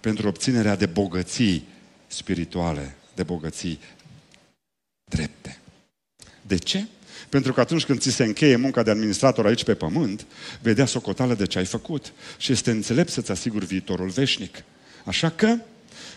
pentru 0.00 0.28
obținerea 0.28 0.76
de 0.76 0.86
bogății 0.86 1.64
spirituale, 2.06 2.96
de 3.14 3.22
bogății 3.22 3.78
drepte. 5.04 5.58
De 6.42 6.56
ce? 6.56 6.86
Pentru 7.28 7.52
că 7.52 7.60
atunci 7.60 7.84
când 7.84 8.00
ți 8.00 8.10
se 8.10 8.24
încheie 8.24 8.56
munca 8.56 8.82
de 8.82 8.90
administrator 8.90 9.46
aici 9.46 9.64
pe 9.64 9.74
pământ, 9.74 10.26
vedea 10.62 10.86
socotală 10.86 11.34
de 11.34 11.46
ce 11.46 11.58
ai 11.58 11.64
făcut 11.64 12.12
și 12.36 12.52
este 12.52 12.70
înțelept 12.70 13.10
să-ți 13.10 13.30
asiguri 13.30 13.66
viitorul 13.66 14.08
veșnic. 14.08 14.64
Așa 15.04 15.30
că 15.30 15.56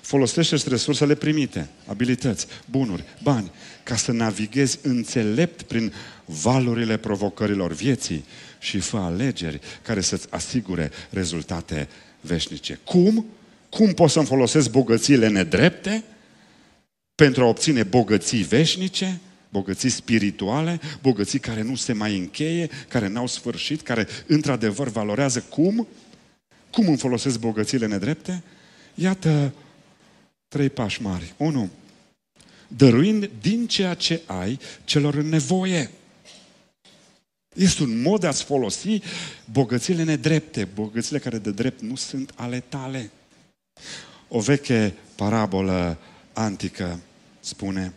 folosește 0.01 0.55
resursele 0.67 1.15
primite, 1.15 1.69
abilități, 1.85 2.47
bunuri, 2.65 3.03
bani, 3.23 3.51
ca 3.83 3.95
să 3.95 4.11
navighezi 4.11 4.79
înțelept 4.81 5.61
prin 5.61 5.93
valurile 6.25 6.97
provocărilor 6.97 7.73
vieții 7.73 8.25
și 8.59 8.79
fă 8.79 8.97
alegeri 8.97 9.59
care 9.81 10.01
să-ți 10.01 10.27
asigure 10.29 10.91
rezultate 11.09 11.89
veșnice. 12.21 12.79
Cum? 12.83 13.25
Cum 13.69 13.93
pot 13.93 14.09
să-mi 14.09 14.25
folosesc 14.25 14.71
bogățiile 14.71 15.27
nedrepte 15.27 16.03
pentru 17.15 17.43
a 17.43 17.47
obține 17.47 17.83
bogății 17.83 18.43
veșnice? 18.43 19.19
bogății 19.49 19.89
spirituale, 19.89 20.79
bogății 21.01 21.39
care 21.39 21.61
nu 21.61 21.75
se 21.75 21.93
mai 21.93 22.17
încheie, 22.17 22.69
care 22.87 23.07
n-au 23.07 23.27
sfârșit, 23.27 23.81
care 23.81 24.07
într-adevăr 24.25 24.87
valorează 24.87 25.41
cum? 25.41 25.87
Cum 26.71 26.87
îmi 26.87 26.97
folosesc 26.97 27.39
bogățiile 27.39 27.87
nedrepte? 27.87 28.43
Iată 28.95 29.53
trei 30.47 30.69
pași 30.69 31.01
mari. 31.01 31.33
Unu, 31.38 31.69
dăruind 32.67 33.29
din 33.41 33.67
ceea 33.67 33.93
ce 33.93 34.21
ai 34.25 34.60
celor 34.83 35.13
în 35.13 35.29
nevoie. 35.29 35.91
Este 37.55 37.83
un 37.83 38.01
mod 38.01 38.19
de 38.19 38.27
a-ți 38.27 38.43
folosi 38.43 39.01
bogățiile 39.51 40.03
nedrepte, 40.03 40.65
bogățiile 40.65 41.19
care 41.19 41.38
de 41.38 41.51
drept 41.51 41.81
nu 41.81 41.95
sunt 41.95 42.33
ale 42.36 42.63
tale. 42.69 43.12
O 44.27 44.39
veche 44.39 44.93
parabolă 45.15 45.97
antică 46.33 46.99
spune, 47.39 47.93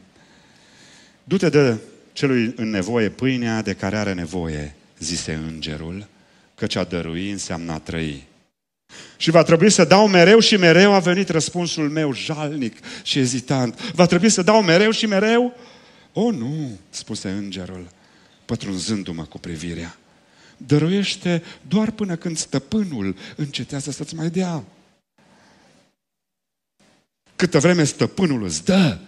du-te 1.25 1.49
de 1.49 1.79
celui 2.13 2.53
în 2.57 2.71
nevoie 2.71 3.09
pâinea 3.09 3.63
de 3.63 3.75
care 3.75 3.97
are 3.97 4.15
nevoie, 4.15 4.75
zise 4.99 5.33
îngerul, 5.33 6.09
căci 6.55 6.75
a 6.75 6.85
dărui 6.85 7.31
înseamnă 7.31 7.73
a 7.73 7.79
trăi. 7.79 8.29
Și 9.17 9.31
va 9.31 9.43
trebui 9.43 9.71
să 9.71 9.85
dau 9.85 10.09
mereu 10.09 10.39
și 10.39 10.57
mereu 10.57 10.93
a 10.93 10.99
venit 10.99 11.29
răspunsul 11.29 11.89
meu 11.91 12.15
jalnic 12.15 12.79
și 13.03 13.19
ezitant. 13.19 13.91
Va 13.91 14.07
trebui 14.07 14.29
să 14.29 14.43
dau 14.43 14.63
mereu 14.63 14.91
și 14.91 15.07
mereu? 15.07 15.57
O, 16.13 16.31
nu, 16.31 16.79
spuse 16.91 17.31
îngerul, 17.31 17.89
pătrunzându-mă 18.45 19.25
cu 19.25 19.39
privirea. 19.39 19.97
Dăruiește 20.57 21.43
doar 21.69 21.91
până 21.91 22.17
când 22.17 22.37
stăpânul 22.37 23.17
încetează 23.37 23.91
să-ți 23.91 24.15
mai 24.15 24.31
dea. 24.31 24.65
Câtă 27.37 27.59
vreme 27.59 27.85
stăpânul 27.85 28.45
îți 28.45 28.65
dă, 28.65 28.99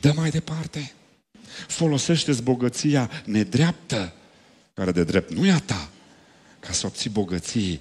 dă 0.00 0.12
mai 0.16 0.30
departe. 0.30 0.92
Folosește-ți 1.66 2.42
bogăția 2.42 3.10
nedreaptă, 3.24 4.12
care 4.74 4.92
de 4.92 5.04
drept 5.04 5.32
nu 5.32 5.46
e 5.46 5.50
a 5.50 5.58
ta, 5.58 5.88
ca 6.60 6.72
să 6.72 6.86
obții 6.86 7.10
bogății 7.10 7.80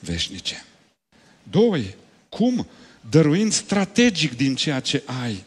veșnice. 0.00 0.64
Doi, 1.42 1.94
cum? 2.28 2.66
Dăruind 3.10 3.52
strategic 3.52 4.36
din 4.36 4.54
ceea 4.54 4.80
ce 4.80 5.02
ai. 5.22 5.44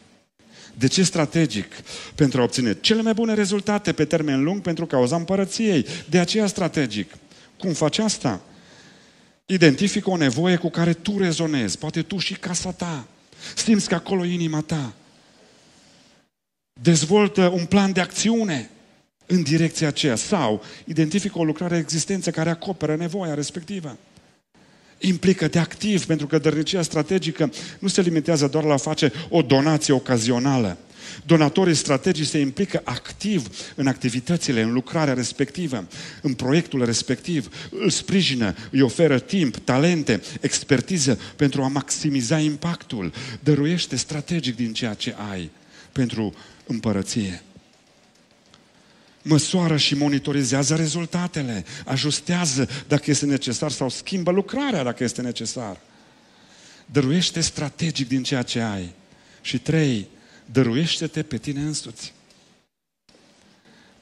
De 0.74 0.86
ce 0.86 1.02
strategic? 1.02 1.72
Pentru 2.14 2.40
a 2.40 2.42
obține 2.42 2.76
cele 2.80 3.02
mai 3.02 3.12
bune 3.14 3.34
rezultate 3.34 3.92
pe 3.92 4.04
termen 4.04 4.42
lung 4.42 4.60
pentru 4.60 4.86
cauza 4.86 5.16
împărăției. 5.16 5.86
De 6.08 6.18
aceea 6.18 6.46
strategic. 6.46 7.12
Cum 7.58 7.72
faci 7.72 7.98
asta? 7.98 8.40
Identifică 9.46 10.10
o 10.10 10.16
nevoie 10.16 10.56
cu 10.56 10.70
care 10.70 10.92
tu 10.92 11.18
rezonezi, 11.18 11.78
poate 11.78 12.02
tu 12.02 12.18
și 12.18 12.34
casa 12.34 12.72
ta. 12.72 13.06
Simți 13.56 13.88
că 13.88 13.94
acolo 13.94 14.24
e 14.24 14.32
inima 14.32 14.60
ta. 14.60 14.92
Dezvoltă 16.80 17.48
un 17.48 17.64
plan 17.64 17.92
de 17.92 18.00
acțiune 18.00 18.70
în 19.26 19.42
direcția 19.42 19.88
aceea 19.88 20.16
sau 20.16 20.62
identifică 20.84 21.38
o 21.38 21.44
lucrare 21.44 21.76
existență 21.76 22.30
care 22.30 22.50
acoperă 22.50 22.96
nevoia 22.96 23.34
respectivă. 23.34 23.96
Implică-te 25.06 25.58
activ, 25.58 26.04
pentru 26.04 26.26
că 26.26 26.38
dărnicia 26.38 26.82
strategică 26.82 27.52
nu 27.78 27.88
se 27.88 28.00
limitează 28.00 28.46
doar 28.46 28.64
la 28.64 28.72
a 28.72 28.76
face 28.76 29.12
o 29.28 29.42
donație 29.42 29.94
ocazională. 29.94 30.78
Donatorii 31.26 31.74
strategici 31.74 32.26
se 32.26 32.38
implică 32.38 32.80
activ 32.84 33.48
în 33.74 33.86
activitățile, 33.86 34.62
în 34.62 34.72
lucrarea 34.72 35.14
respectivă, 35.14 35.86
în 36.22 36.34
proiectul 36.34 36.84
respectiv, 36.84 37.68
îl 37.70 37.90
sprijină, 37.90 38.54
îi 38.70 38.80
oferă 38.80 39.18
timp, 39.18 39.56
talente, 39.56 40.20
expertiză 40.40 41.18
pentru 41.36 41.62
a 41.62 41.68
maximiza 41.68 42.38
impactul. 42.38 43.12
Dăruiește 43.40 43.96
strategic 43.96 44.56
din 44.56 44.72
ceea 44.72 44.94
ce 44.94 45.14
ai 45.30 45.50
pentru 45.92 46.34
împărăție 46.66 47.42
măsoară 49.24 49.76
și 49.76 49.94
monitorizează 49.94 50.76
rezultatele, 50.76 51.64
ajustează 51.84 52.68
dacă 52.88 53.10
este 53.10 53.26
necesar 53.26 53.70
sau 53.70 53.88
schimbă 53.88 54.30
lucrarea 54.30 54.82
dacă 54.82 55.04
este 55.04 55.22
necesar. 55.22 55.80
Dăruiește 56.86 57.40
strategic 57.40 58.08
din 58.08 58.22
ceea 58.22 58.42
ce 58.42 58.60
ai. 58.60 58.94
Și 59.40 59.58
trei, 59.58 60.08
dăruiește-te 60.44 61.22
pe 61.22 61.38
tine 61.38 61.60
însuți. 61.60 62.12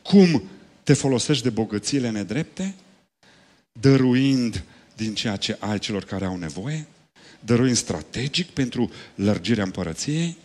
Cum 0.02 0.42
te 0.82 0.92
folosești 0.92 1.42
de 1.42 1.50
bogățiile 1.50 2.10
nedrepte? 2.10 2.74
Dăruind 3.72 4.62
din 4.96 5.14
ceea 5.14 5.36
ce 5.36 5.56
ai 5.58 5.78
celor 5.78 6.04
care 6.04 6.24
au 6.24 6.36
nevoie, 6.36 6.86
dăruind 7.40 7.76
strategic 7.76 8.50
pentru 8.50 8.90
lărgirea 9.14 9.64
împărăției 9.64 10.36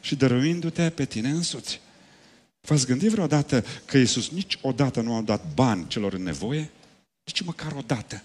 și 0.00 0.16
dăruindu-te 0.16 0.90
pe 0.90 1.04
tine 1.04 1.28
însuți. 1.28 1.80
V-ați 2.60 2.86
gândit 2.86 3.10
vreodată 3.10 3.64
că 3.84 3.98
Iisus 3.98 4.30
niciodată 4.30 5.00
nu 5.00 5.14
a 5.14 5.20
dat 5.20 5.44
bani 5.54 5.86
celor 5.88 6.12
în 6.12 6.22
nevoie? 6.22 6.70
Nici 7.24 7.40
măcar 7.40 7.72
o 7.72 7.82
dată. 7.86 8.22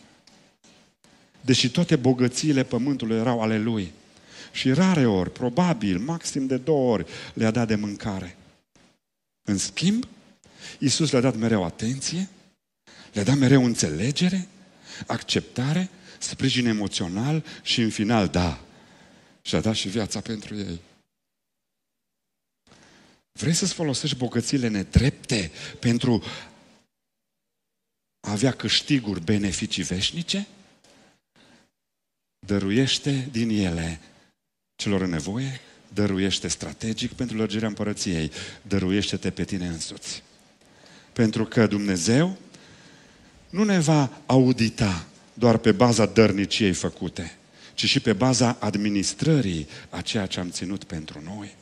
Deși 1.42 1.70
toate 1.70 1.96
bogățiile 1.96 2.64
pământului 2.64 3.18
erau 3.18 3.42
ale 3.42 3.60
Lui. 3.60 3.92
Și 4.52 4.74
rare 4.74 5.06
ori, 5.06 5.32
probabil, 5.32 6.00
maxim 6.00 6.48
de 6.48 6.58
două 6.58 6.92
ori, 6.92 7.06
le-a 7.34 7.52
dat 7.52 7.68
de 7.68 7.76
mâncare. 7.76 8.38
În 9.48 9.58
schimb, 9.58 10.08
Iisus 10.80 11.12
le-a 11.12 11.22
dat 11.22 11.36
mereu 11.36 11.64
atenție, 11.64 12.30
le-a 13.14 13.24
dat 13.24 13.38
mereu 13.38 13.66
înțelegere, 13.66 14.48
acceptare, 15.08 15.90
sprijin 16.20 16.66
emoțional 16.66 17.44
și 17.62 17.82
în 17.82 17.90
final, 17.90 18.28
da, 18.28 18.60
și-a 19.42 19.60
dat 19.60 19.76
și 19.76 19.90
viața 19.90 20.20
pentru 20.20 20.56
ei. 20.56 20.82
Vrei 23.40 23.54
să-ți 23.54 23.74
folosești 23.74 24.18
bogățiile 24.18 24.68
nedrepte 24.68 25.52
pentru 25.80 26.24
a 28.20 28.32
avea 28.32 28.52
câștiguri, 28.52 29.24
beneficii 29.24 29.84
veșnice? 29.84 30.48
Dăruiește 32.46 33.28
din 33.32 33.50
ele 33.50 34.00
celor 34.76 35.02
în 35.02 35.10
nevoie, 35.10 35.60
dăruiește 35.94 36.48
strategic 36.48 37.14
pentru 37.14 37.38
lărgirea 37.38 37.68
împărăției, 37.68 38.32
dăruiește-te 38.62 39.32
pe 39.32 39.44
tine 39.44 39.68
însuți. 39.68 40.24
Pentru 41.14 41.46
că 41.46 41.68
Dumnezeu 41.68 42.38
nu 43.50 43.64
ne 43.64 43.80
va 43.80 44.22
audita 44.26 45.08
doar 45.34 45.58
pe 45.58 45.72
baza 45.72 46.06
dărniciei 46.06 46.74
făcute, 46.74 47.38
ci 47.74 47.86
și 47.86 48.00
pe 48.00 48.14
baza 48.14 48.58
administrării 48.60 49.68
a 49.90 50.02
ceea 50.02 50.26
ce 50.26 50.40
am 50.40 50.50
ținut 50.50 50.84
pentru 50.84 51.22
noi. 51.22 51.56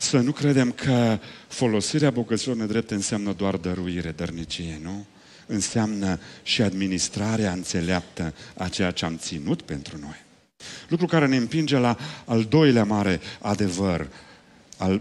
Să 0.00 0.18
nu 0.18 0.32
credem 0.32 0.72
că 0.72 1.18
folosirea 1.48 2.10
bogăților 2.10 2.56
nedrepte 2.56 2.94
înseamnă 2.94 3.32
doar 3.32 3.56
dăruire, 3.56 4.10
dărnicie, 4.10 4.80
nu? 4.82 5.06
Înseamnă 5.46 6.20
și 6.42 6.62
administrarea 6.62 7.52
înțeleaptă 7.52 8.34
a 8.56 8.68
ceea 8.68 8.90
ce 8.90 9.04
am 9.04 9.16
ținut 9.16 9.62
pentru 9.62 9.98
noi. 10.00 10.24
Lucru 10.88 11.06
care 11.06 11.26
ne 11.26 11.36
împinge 11.36 11.76
la 11.76 11.96
al 12.24 12.44
doilea 12.44 12.84
mare 12.84 13.20
adevăr 13.40 14.08
al 14.76 15.00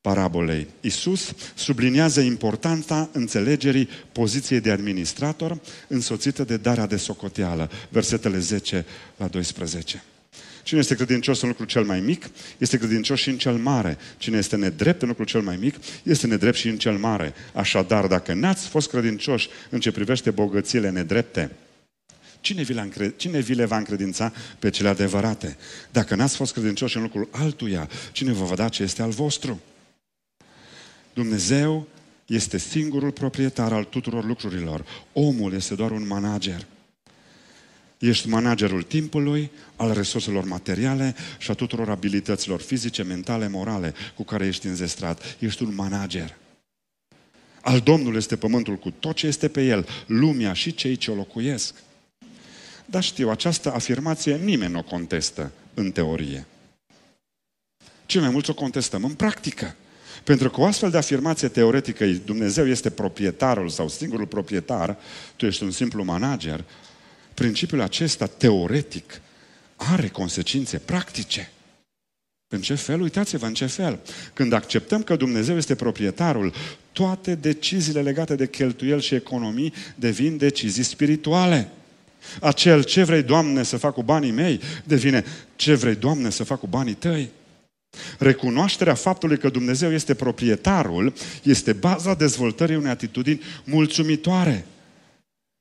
parabolei. 0.00 0.66
Isus 0.80 1.32
subliniază 1.54 2.20
importanța 2.20 3.08
înțelegerii 3.12 3.88
poziției 4.12 4.60
de 4.60 4.70
administrator 4.70 5.60
însoțită 5.88 6.44
de 6.44 6.56
darea 6.56 6.86
de 6.86 6.96
socoteală. 6.96 7.70
Versetele 7.88 8.38
10 8.38 8.84
la 9.16 9.26
12. 9.26 10.02
Cine 10.62 10.80
este 10.80 10.94
credincios 10.94 11.40
în 11.40 11.48
lucrul 11.48 11.66
cel 11.66 11.84
mai 11.84 12.00
mic, 12.00 12.30
este 12.58 12.78
credincios 12.78 13.18
și 13.18 13.28
în 13.28 13.38
cel 13.38 13.54
mare. 13.56 13.98
Cine 14.18 14.38
este 14.38 14.56
nedrept 14.56 15.02
în 15.02 15.08
lucrul 15.08 15.26
cel 15.26 15.40
mai 15.40 15.56
mic, 15.56 15.74
este 16.02 16.26
nedrept 16.26 16.56
și 16.56 16.68
în 16.68 16.78
cel 16.78 16.96
mare. 16.96 17.34
Așadar, 17.54 18.06
dacă 18.06 18.34
n-ați 18.34 18.68
fost 18.68 18.88
credincioși 18.88 19.48
în 19.70 19.80
ce 19.80 19.90
privește 19.90 20.30
bogățiile 20.30 20.90
nedrepte, 20.90 21.50
Cine 22.42 22.62
vi, 22.62 22.72
încred... 22.72 23.16
cine 23.16 23.40
vi 23.40 23.54
le 23.54 23.64
va 23.64 23.76
încredința 23.76 24.32
pe 24.58 24.70
cele 24.70 24.88
adevărate? 24.88 25.56
Dacă 25.90 26.14
n-ați 26.14 26.36
fost 26.36 26.52
credincioși 26.52 26.96
în 26.96 27.02
lucrul 27.02 27.28
altuia, 27.30 27.88
cine 28.12 28.32
vă 28.32 28.44
va 28.44 28.54
da 28.54 28.68
ce 28.68 28.82
este 28.82 29.02
al 29.02 29.10
vostru? 29.10 29.60
Dumnezeu 31.14 31.88
este 32.26 32.58
singurul 32.58 33.10
proprietar 33.10 33.72
al 33.72 33.84
tuturor 33.84 34.24
lucrurilor. 34.24 34.84
Omul 35.12 35.52
este 35.52 35.74
doar 35.74 35.90
un 35.90 36.06
manager. 36.06 36.66
Ești 38.02 38.28
managerul 38.28 38.82
timpului, 38.82 39.50
al 39.76 39.92
resurselor 39.92 40.44
materiale 40.44 41.14
și 41.38 41.50
a 41.50 41.54
tuturor 41.54 41.90
abilităților 41.90 42.60
fizice, 42.60 43.02
mentale, 43.02 43.48
morale 43.48 43.94
cu 44.14 44.24
care 44.24 44.46
ești 44.46 44.66
înzestrat. 44.66 45.36
Ești 45.38 45.62
un 45.62 45.74
manager. 45.74 46.36
Al 47.60 47.80
Domnului 47.80 48.18
este 48.18 48.36
pământul 48.36 48.76
cu 48.76 48.90
tot 48.90 49.16
ce 49.16 49.26
este 49.26 49.48
pe 49.48 49.64
el, 49.64 49.88
lumea 50.06 50.52
și 50.52 50.74
cei 50.74 50.96
ce 50.96 51.10
o 51.10 51.14
locuiesc. 51.14 51.74
Dar 52.86 53.02
știu, 53.02 53.30
această 53.30 53.72
afirmație 53.72 54.36
nimeni 54.36 54.72
nu 54.72 54.78
o 54.78 54.82
contestă 54.82 55.52
în 55.74 55.90
teorie. 55.90 56.46
Ce 58.06 58.20
mai 58.20 58.30
mulți 58.30 58.50
o 58.50 58.54
contestăm 58.54 59.04
în 59.04 59.14
practică. 59.14 59.76
Pentru 60.24 60.50
că 60.50 60.60
o 60.60 60.64
astfel 60.64 60.90
de 60.90 60.96
afirmație 60.96 61.48
teoretică, 61.48 62.06
Dumnezeu 62.06 62.68
este 62.68 62.90
proprietarul 62.90 63.68
sau 63.68 63.88
singurul 63.88 64.26
proprietar, 64.26 64.96
tu 65.36 65.46
ești 65.46 65.62
un 65.62 65.70
simplu 65.70 66.04
manager, 66.04 66.64
principiul 67.42 67.80
acesta 67.80 68.26
teoretic 68.26 69.20
are 69.76 70.08
consecințe 70.08 70.78
practice. 70.78 71.50
În 72.48 72.60
ce 72.60 72.74
fel? 72.74 73.00
Uitați-vă 73.00 73.46
în 73.46 73.54
ce 73.54 73.66
fel. 73.66 73.98
Când 74.32 74.52
acceptăm 74.52 75.02
că 75.02 75.16
Dumnezeu 75.16 75.56
este 75.56 75.74
proprietarul, 75.74 76.54
toate 76.92 77.34
deciziile 77.34 78.02
legate 78.02 78.34
de 78.34 78.48
cheltuieli 78.48 79.02
și 79.02 79.14
economii 79.14 79.72
devin 79.94 80.36
decizii 80.36 80.82
spirituale. 80.82 81.68
Acel 82.40 82.82
ce 82.82 83.02
vrei, 83.02 83.22
Doamne, 83.22 83.62
să 83.62 83.76
fac 83.76 83.94
cu 83.94 84.02
banii 84.02 84.30
mei, 84.30 84.60
devine 84.84 85.24
ce 85.56 85.74
vrei, 85.74 85.94
Doamne, 85.94 86.30
să 86.30 86.44
fac 86.44 86.58
cu 86.58 86.66
banii 86.66 86.94
tăi. 86.94 87.30
Recunoașterea 88.18 88.94
faptului 88.94 89.38
că 89.38 89.48
Dumnezeu 89.48 89.92
este 89.92 90.14
proprietarul 90.14 91.12
este 91.42 91.72
baza 91.72 92.14
dezvoltării 92.14 92.76
unei 92.76 92.90
atitudini 92.90 93.40
mulțumitoare. 93.64 94.66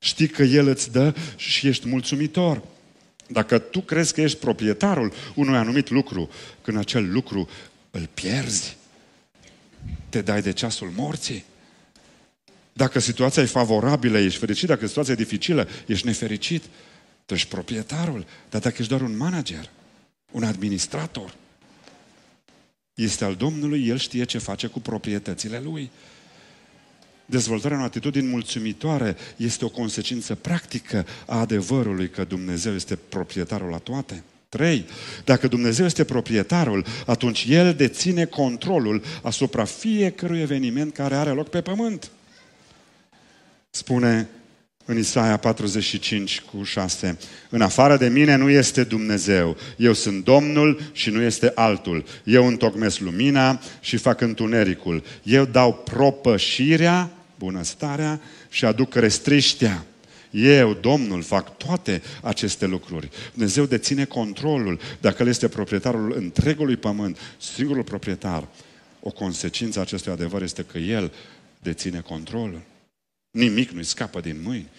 Știi 0.04 0.28
că 0.28 0.44
El 0.44 0.68
îți 0.68 0.92
dă 0.92 1.16
și 1.36 1.68
ești 1.68 1.88
mulțumitor. 1.88 2.62
Dacă 3.28 3.58
tu 3.60 3.82
crezi 3.82 4.14
că 4.14 4.22
ești 4.22 4.38
proprietarul 4.38 5.14
unui 5.36 5.58
anumit 5.58 5.90
lucru, 5.90 6.30
când 6.62 6.78
acel 6.78 7.12
lucru 7.12 7.50
îl 7.92 8.10
pierzi, 8.14 8.78
te 10.10 10.22
dai 10.22 10.42
de 10.42 10.52
ceasul 10.52 10.92
morții. 10.96 11.46
Dacă 12.74 13.00
situația 13.00 13.42
e 13.42 13.46
favorabilă, 13.46 14.18
ești 14.18 14.40
fericit. 14.40 14.68
Dacă 14.68 14.88
situația 14.88 15.14
e 15.14 15.16
dificilă, 15.16 15.68
ești 15.86 16.06
nefericit. 16.06 16.64
Tu 17.26 17.34
ești 17.34 17.48
proprietarul. 17.48 18.26
Dar 18.50 18.62
dacă 18.62 18.76
ești 18.78 18.90
doar 18.90 19.02
un 19.02 19.18
manager, 19.18 19.70
un 20.32 20.44
administrator, 20.44 21.34
este 22.94 23.24
al 23.24 23.36
Domnului, 23.36 23.88
El 23.88 23.98
știe 23.98 24.24
ce 24.24 24.38
face 24.38 24.68
cu 24.68 24.80
proprietățile 24.80 25.60
Lui. 25.60 25.92
Dezvoltarea 27.32 27.78
unei 27.78 27.90
atitudini 27.90 28.28
mulțumitoare 28.28 29.16
este 29.36 29.66
o 29.66 29.70
consecință 29.70 30.36
practică 30.36 31.06
a 31.26 31.40
adevărului 31.40 32.10
că 32.10 32.24
Dumnezeu 32.24 32.74
este 32.74 32.96
proprietarul 33.10 33.70
la 33.70 33.78
toate. 33.78 34.24
3. 34.50 34.86
Dacă 35.24 35.48
Dumnezeu 35.48 35.86
este 35.86 36.04
proprietarul, 36.04 36.86
atunci 37.06 37.46
El 37.50 37.74
deține 37.74 38.26
controlul 38.26 39.04
asupra 39.22 39.66
fiecărui 39.66 40.40
eveniment 40.40 40.94
care 40.94 41.16
are 41.16 41.30
loc 41.30 41.50
pe 41.50 41.62
pământ. 41.62 42.12
Spune 43.70 44.30
în 44.86 44.98
Isaia 44.98 45.38
45 45.38 46.42
cu 46.42 46.64
6. 46.64 47.18
În 47.50 47.62
afară 47.62 47.98
de 47.98 48.08
mine 48.08 48.36
nu 48.36 48.50
este 48.50 48.84
Dumnezeu. 48.84 49.58
Eu 49.78 49.94
sunt 49.94 50.24
Domnul 50.24 50.82
și 50.92 51.10
nu 51.10 51.22
este 51.22 51.52
altul. 51.56 52.06
Eu 52.24 52.48
întocmesc 52.48 53.00
lumina 53.00 53.62
și 53.80 53.98
fac 53.98 54.22
întunericul. 54.22 55.04
Eu 55.24 55.46
dau 55.46 55.74
propășirea, 55.74 57.12
bunăstarea 57.44 58.22
și 58.50 58.66
aduc 58.66 58.94
restriștea. 58.94 59.86
Eu, 60.32 60.74
Domnul, 60.74 61.22
fac 61.22 61.58
toate 61.58 62.02
aceste 62.22 62.66
lucruri. 62.66 63.10
Dumnezeu 63.34 63.66
deține 63.66 64.06
controlul. 64.06 64.80
Dacă 65.00 65.24
El 65.24 65.28
este 65.30 65.48
proprietarul 65.48 66.14
întregului 66.16 66.76
pământ, 66.76 67.18
singurul 67.38 67.84
proprietar, 67.84 68.48
o 69.00 69.10
consecință 69.10 69.80
a 69.80 69.82
acestui 69.82 70.12
adevăr 70.12 70.42
este 70.42 70.64
că 70.64 70.78
El 70.78 71.12
deține 71.60 72.00
controlul. 72.00 72.62
Nimic 73.32 73.70
nu-i 73.70 73.84
scapă 73.84 74.20
din 74.22 74.42
mâini. 74.44 74.70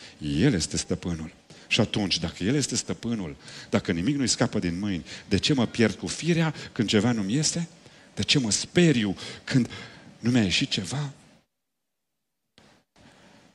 El 0.40 0.54
este 0.54 0.76
stăpânul. 0.76 1.30
Și 1.66 1.80
atunci, 1.80 2.18
dacă 2.18 2.44
El 2.44 2.54
este 2.54 2.76
stăpânul, 2.76 3.36
dacă 3.70 3.92
nimic 3.92 4.16
nu-i 4.16 4.26
scapă 4.28 4.58
din 4.58 4.78
mâini, 4.78 5.04
de 5.28 5.38
ce 5.38 5.52
mă 5.54 5.66
pierd 5.66 5.94
cu 5.94 6.06
firea 6.06 6.54
când 6.72 6.88
ceva 6.88 7.12
nu-mi 7.12 7.36
este? 7.36 7.68
De 8.14 8.22
ce 8.22 8.38
mă 8.38 8.50
speriu 8.50 9.16
când 9.44 9.70
nu 10.18 10.30
mi-a 10.30 10.42
ieșit 10.42 10.70
ceva? 10.70 11.12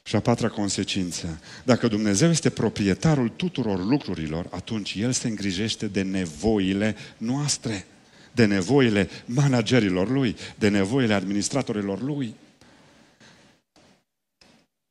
Și 0.08 0.16
a 0.16 0.20
patra 0.20 0.50
consecință. 0.50 1.42
Dacă 1.64 1.88
Dumnezeu 1.88 2.30
este 2.30 2.50
proprietarul 2.50 3.30
tuturor 3.30 3.86
lucrurilor, 3.86 4.48
atunci 4.50 4.96
El 4.96 5.12
se 5.12 5.28
îngrijește 5.28 5.88
de 5.88 6.02
nevoile 6.02 6.96
noastre, 7.18 7.86
de 8.32 8.46
nevoile 8.46 9.10
managerilor 9.26 10.10
Lui, 10.10 10.36
de 10.56 10.68
nevoile 10.68 11.14
administratorilor 11.14 12.02
Lui. 12.02 12.36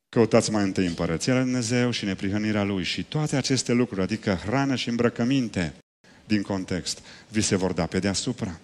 Căutați 0.08 0.50
mai 0.50 0.62
întâi 0.62 0.86
împărăția 0.86 1.34
lui 1.34 1.42
Dumnezeu 1.42 1.90
și 1.90 2.04
neprihănirea 2.04 2.62
Lui 2.62 2.84
și 2.84 3.02
toate 3.02 3.36
aceste 3.36 3.72
lucruri, 3.72 4.02
adică 4.02 4.38
hrană 4.44 4.74
și 4.74 4.88
îmbrăcăminte, 4.88 5.74
din 6.26 6.42
context, 6.42 6.98
vi 7.28 7.40
se 7.40 7.56
vor 7.56 7.72
da 7.72 7.86
pe 7.86 7.98
deasupra. 7.98 8.60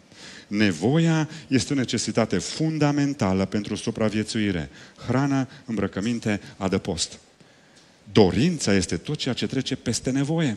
Nevoia 0.52 1.28
este 1.48 1.72
o 1.72 1.76
necesitate 1.76 2.38
fundamentală 2.38 3.44
pentru 3.44 3.74
supraviețuire. 3.74 4.70
Hrană, 5.06 5.48
îmbrăcăminte, 5.64 6.40
adăpost. 6.56 7.18
Dorința 8.12 8.74
este 8.74 8.96
tot 8.96 9.16
ceea 9.16 9.34
ce 9.34 9.46
trece 9.46 9.76
peste 9.76 10.10
nevoie. 10.10 10.56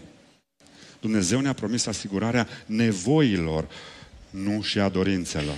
Dumnezeu 1.00 1.40
ne-a 1.40 1.54
promis 1.54 1.86
asigurarea 1.86 2.48
nevoilor, 2.66 3.68
nu 4.30 4.62
și 4.62 4.80
a 4.80 4.90
dorințelor. 4.90 5.58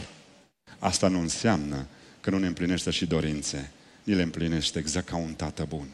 Asta 0.79 1.07
nu 1.07 1.19
înseamnă 1.19 1.87
că 2.21 2.29
nu 2.29 2.37
ne 2.37 2.47
împlinește 2.47 2.89
și 2.89 3.05
dorințe 3.05 3.71
ni 4.03 4.13
le 4.13 4.21
împlinește 4.21 4.79
exact 4.79 5.07
ca 5.07 5.15
un 5.15 5.33
tată 5.33 5.65
bun. 5.69 5.87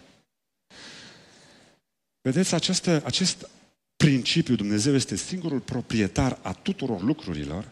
Vedeți, 2.21 2.53
această, 2.53 3.01
acest 3.05 3.49
principiu, 3.95 4.55
Dumnezeu 4.55 4.95
este 4.95 5.15
singurul 5.15 5.59
proprietar 5.59 6.39
a 6.41 6.53
tuturor 6.53 7.01
lucrurilor, 7.01 7.71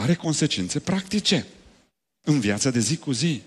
are 0.00 0.14
consecințe 0.14 0.78
practice 0.78 1.46
în 2.20 2.40
viața 2.40 2.70
de 2.70 2.78
zi 2.78 2.96
cu 2.96 3.12
zi. 3.12 3.42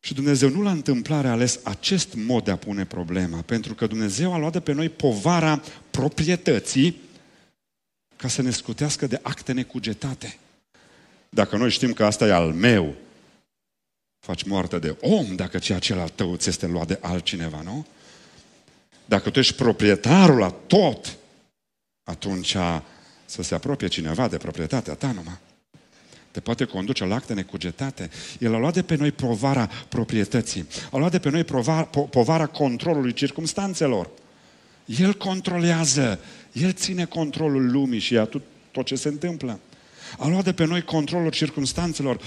Și 0.00 0.14
Dumnezeu 0.14 0.48
nu 0.48 0.62
la 0.62 0.70
întâmplare 0.70 1.28
a 1.28 1.30
ales 1.30 1.60
acest 1.62 2.14
mod 2.14 2.44
de 2.44 2.50
a 2.50 2.56
pune 2.56 2.84
problema, 2.84 3.40
pentru 3.40 3.74
că 3.74 3.86
Dumnezeu 3.86 4.32
a 4.32 4.38
luat 4.38 4.52
de 4.52 4.60
pe 4.60 4.72
noi 4.72 4.88
povara 4.88 5.62
proprietății 5.90 7.00
ca 8.16 8.28
să 8.28 8.42
ne 8.42 8.50
scutească 8.50 9.06
de 9.06 9.18
acte 9.22 9.52
necugetate. 9.52 10.38
Dacă 11.28 11.56
noi 11.56 11.70
știm 11.70 11.92
că 11.92 12.04
asta 12.04 12.26
e 12.26 12.32
al 12.32 12.52
meu, 12.52 12.94
faci 14.18 14.42
moarte 14.42 14.78
de 14.78 14.96
om 15.00 15.36
dacă 15.36 15.58
ceea 15.58 15.78
ce 15.78 15.94
al 15.94 16.08
tău 16.08 16.36
ți 16.36 16.48
este 16.48 16.66
luat 16.66 16.86
de 16.86 16.98
altcineva, 17.00 17.62
nu? 17.62 17.86
Dacă 19.04 19.30
tu 19.30 19.38
ești 19.38 19.54
proprietarul 19.54 20.38
la 20.38 20.50
tot, 20.66 21.16
atunci 22.02 22.56
să 23.32 23.42
se 23.42 23.54
apropie 23.54 23.88
cineva 23.88 24.28
de 24.28 24.36
proprietatea 24.36 24.94
ta 24.94 25.06
numai. 25.06 25.38
Te 26.30 26.40
poate 26.40 26.64
conduce 26.64 27.04
la 27.04 27.14
acte 27.14 27.34
necugetate. 27.34 28.10
El 28.38 28.54
a 28.54 28.58
luat 28.58 28.72
de 28.74 28.82
pe 28.82 28.96
noi 28.96 29.12
povara 29.12 29.70
proprietății. 29.88 30.66
A 30.90 30.96
luat 30.96 31.10
de 31.10 31.18
pe 31.18 31.30
noi 31.30 31.44
povara, 31.44 31.82
povara 32.10 32.46
controlului 32.46 33.12
circumstanțelor. 33.12 34.10
El 34.84 35.14
controlează. 35.14 36.20
El 36.52 36.72
ține 36.72 37.04
controlul 37.04 37.70
lumii 37.70 37.98
și 37.98 38.16
a 38.16 38.24
tot, 38.24 38.42
tot 38.70 38.86
ce 38.86 38.94
se 38.94 39.08
întâmplă. 39.08 39.60
A 40.18 40.28
luat 40.28 40.44
de 40.44 40.52
pe 40.52 40.64
noi 40.64 40.82
controlul 40.82 41.30
circumstanțelor. 41.30 42.20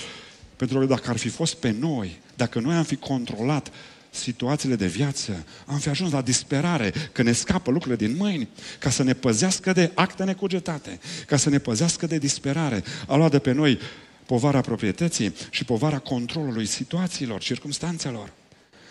Pentru 0.55 0.79
că 0.79 0.85
dacă 0.85 1.09
ar 1.09 1.17
fi 1.17 1.29
fost 1.29 1.55
pe 1.55 1.75
noi, 1.79 2.19
dacă 2.35 2.59
noi 2.59 2.75
am 2.75 2.83
fi 2.83 2.95
controlat 2.95 3.71
situațiile 4.15 4.75
de 4.75 4.87
viață, 4.87 5.45
am 5.65 5.77
fi 5.77 5.89
ajuns 5.89 6.11
la 6.11 6.21
disperare, 6.21 6.93
că 7.11 7.21
ne 7.21 7.31
scapă 7.31 7.71
lucrurile 7.71 8.07
din 8.07 8.15
mâini, 8.17 8.49
ca 8.79 8.89
să 8.89 9.03
ne 9.03 9.13
păzească 9.13 9.73
de 9.73 9.91
acte 9.93 10.23
necugetate, 10.23 10.99
ca 11.27 11.37
să 11.37 11.49
ne 11.49 11.57
păzească 11.59 12.07
de 12.07 12.17
disperare. 12.17 12.83
A 13.07 13.15
luat 13.15 13.31
de 13.31 13.39
pe 13.39 13.51
noi 13.51 13.79
povara 14.25 14.61
proprietății 14.61 15.35
și 15.49 15.65
povara 15.65 15.99
controlului 15.99 16.65
situațiilor, 16.65 17.41
circumstanțelor. 17.41 18.33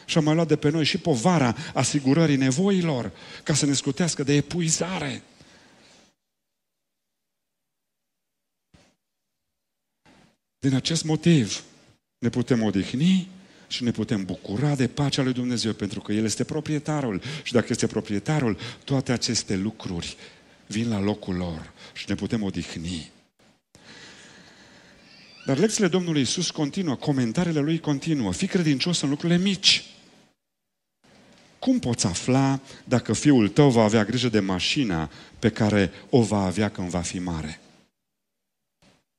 Și 0.07 0.19
a 0.19 0.21
mai 0.21 0.35
luat 0.35 0.49
de 0.49 0.57
pe 0.57 0.71
noi 0.71 0.85
și 0.85 0.99
povara 0.99 1.57
asigurării 1.75 2.37
nevoilor, 2.37 3.13
ca 3.43 3.55
să 3.55 3.67
ne 3.67 3.73
scutească 3.73 4.23
de 4.23 4.33
epuizare. 4.33 5.23
Din 10.59 10.75
acest 10.75 11.05
motiv 11.05 11.63
ne 12.19 12.29
putem 12.29 12.63
odihni 12.63 13.29
și 13.67 13.85
ne 13.85 13.91
putem 13.91 14.25
bucura 14.25 14.75
de 14.75 14.87
pacea 14.87 15.23
lui 15.23 15.33
Dumnezeu, 15.33 15.73
pentru 15.73 16.01
că 16.01 16.13
El 16.13 16.25
este 16.25 16.45
proprietarul. 16.45 17.23
Și 17.43 17.53
dacă 17.53 17.67
este 17.69 17.87
proprietarul, 17.87 18.59
toate 18.85 19.13
aceste 19.13 19.57
lucruri 19.57 20.17
vin 20.67 20.89
la 20.89 21.01
locul 21.01 21.35
lor 21.35 21.73
și 21.93 22.05
ne 22.09 22.15
putem 22.15 22.43
odihni. 22.43 23.13
Dar 25.47 25.59
lecțiile 25.59 25.89
Domnului 25.89 26.21
Isus 26.21 26.51
continuă, 26.51 26.95
comentariile 26.95 27.61
Lui 27.61 27.79
continuă. 27.79 28.33
Fii 28.33 28.47
credincios 28.47 29.01
în 29.01 29.09
lucrurile 29.09 29.39
mici. 29.39 29.85
Cum 31.59 31.79
poți 31.79 32.07
afla 32.07 32.61
dacă 32.85 33.13
fiul 33.13 33.49
tău 33.49 33.71
va 33.71 33.83
avea 33.83 34.05
grijă 34.05 34.29
de 34.29 34.41
mașina 34.41 35.11
pe 35.39 35.51
care 35.51 35.91
o 36.11 36.23
va 36.23 36.45
avea 36.45 36.71
când 36.71 36.89
va 36.89 37.01
fi 37.01 37.19
mare? 37.19 37.61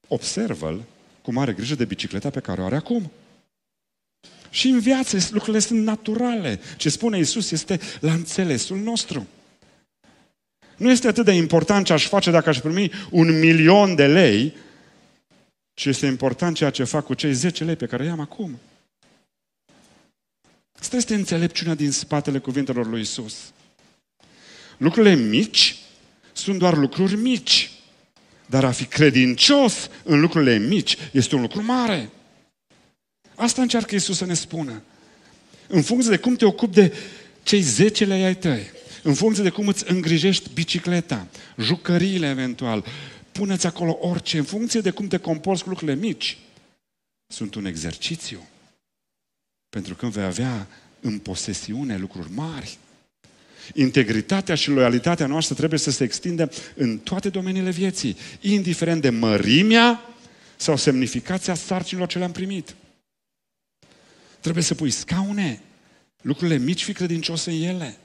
Observă-l 0.07 0.83
cum 1.21 1.37
are 1.37 1.53
grijă 1.53 1.75
de 1.75 1.85
bicicleta 1.85 2.29
pe 2.29 2.39
care 2.39 2.61
o 2.61 2.65
are 2.65 2.75
acum. 2.75 3.11
Și 4.55 4.67
în 4.67 4.79
viață 4.79 5.17
lucrurile 5.31 5.59
sunt 5.59 5.83
naturale. 5.83 6.59
Ce 6.77 6.89
spune 6.89 7.17
Isus 7.17 7.51
este 7.51 7.79
la 7.99 8.13
înțelesul 8.13 8.77
nostru. 8.77 9.27
Nu 10.77 10.89
este 10.89 11.07
atât 11.07 11.25
de 11.25 11.31
important 11.31 11.85
ce 11.85 11.93
aș 11.93 12.07
face 12.07 12.31
dacă 12.31 12.49
aș 12.49 12.59
primi 12.59 12.91
un 13.09 13.39
milion 13.39 13.95
de 13.95 14.07
lei, 14.07 14.55
ci 15.73 15.85
este 15.85 16.05
important 16.05 16.55
ceea 16.55 16.69
ce 16.69 16.83
fac 16.83 17.05
cu 17.05 17.13
cei 17.13 17.33
10 17.33 17.63
lei 17.63 17.75
pe 17.75 17.85
care 17.85 18.05
i-am 18.05 18.19
acum. 18.19 18.59
Asta 20.79 20.95
este 20.95 21.13
înțelepciunea 21.13 21.75
din 21.75 21.91
spatele 21.91 22.37
cuvintelor 22.37 22.87
lui 22.87 23.01
Isus. 23.01 23.35
Lucrurile 24.77 25.15
mici 25.15 25.75
sunt 26.33 26.59
doar 26.59 26.77
lucruri 26.77 27.15
mici. 27.15 27.71
Dar 28.45 28.63
a 28.63 28.71
fi 28.71 28.85
credincios 28.85 29.89
în 30.03 30.19
lucrurile 30.19 30.57
mici 30.57 30.97
este 31.11 31.35
un 31.35 31.41
lucru 31.41 31.63
mare. 31.63 32.09
Asta 33.35 33.61
încearcă 33.61 33.93
Iisus 33.93 34.17
să 34.17 34.25
ne 34.25 34.33
spună. 34.33 34.81
În 35.67 35.81
funcție 35.81 36.11
de 36.11 36.17
cum 36.17 36.35
te 36.35 36.45
ocupi 36.45 36.73
de 36.73 36.93
cei 37.43 37.61
zece 37.61 38.05
lei 38.05 38.23
ai 38.23 38.35
tăi, 38.35 38.71
în 39.03 39.13
funcție 39.13 39.43
de 39.43 39.49
cum 39.49 39.67
îți 39.67 39.91
îngrijești 39.91 40.49
bicicleta, 40.53 41.27
jucăriile 41.57 42.29
eventual, 42.29 42.85
puneți 43.31 43.65
acolo 43.65 43.97
orice, 44.01 44.37
în 44.37 44.43
funcție 44.43 44.81
de 44.81 44.89
cum 44.89 45.07
te 45.07 45.17
comporți 45.17 45.63
cu 45.63 45.69
lucrurile 45.69 45.97
mici, 45.97 46.37
sunt 47.27 47.55
un 47.55 47.65
exercițiu. 47.65 48.47
Pentru 49.69 49.95
că 49.95 50.07
vei 50.07 50.23
avea 50.23 50.67
în 51.01 51.17
posesiune 51.17 51.97
lucruri 51.97 52.31
mari. 52.33 52.77
Integritatea 53.73 54.55
și 54.55 54.69
loialitatea 54.69 55.25
noastră 55.25 55.55
trebuie 55.55 55.79
să 55.79 55.91
se 55.91 56.03
extindă 56.03 56.51
în 56.75 56.97
toate 56.97 57.29
domeniile 57.29 57.69
vieții, 57.69 58.17
indiferent 58.41 59.01
de 59.01 59.09
mărimea 59.09 60.01
sau 60.55 60.77
semnificația 60.77 61.55
sarcinilor 61.55 62.07
ce 62.07 62.17
le-am 62.17 62.31
primit. 62.31 62.75
Trebuie 64.45 64.65
să 64.65 64.75
pui 64.75 64.91
scaune. 64.91 65.61
Lucrurile 66.21 66.57
mici, 66.57 66.83
fi 66.83 66.93
credincios 66.93 67.45
în 67.45 67.53
ele. 67.53 67.97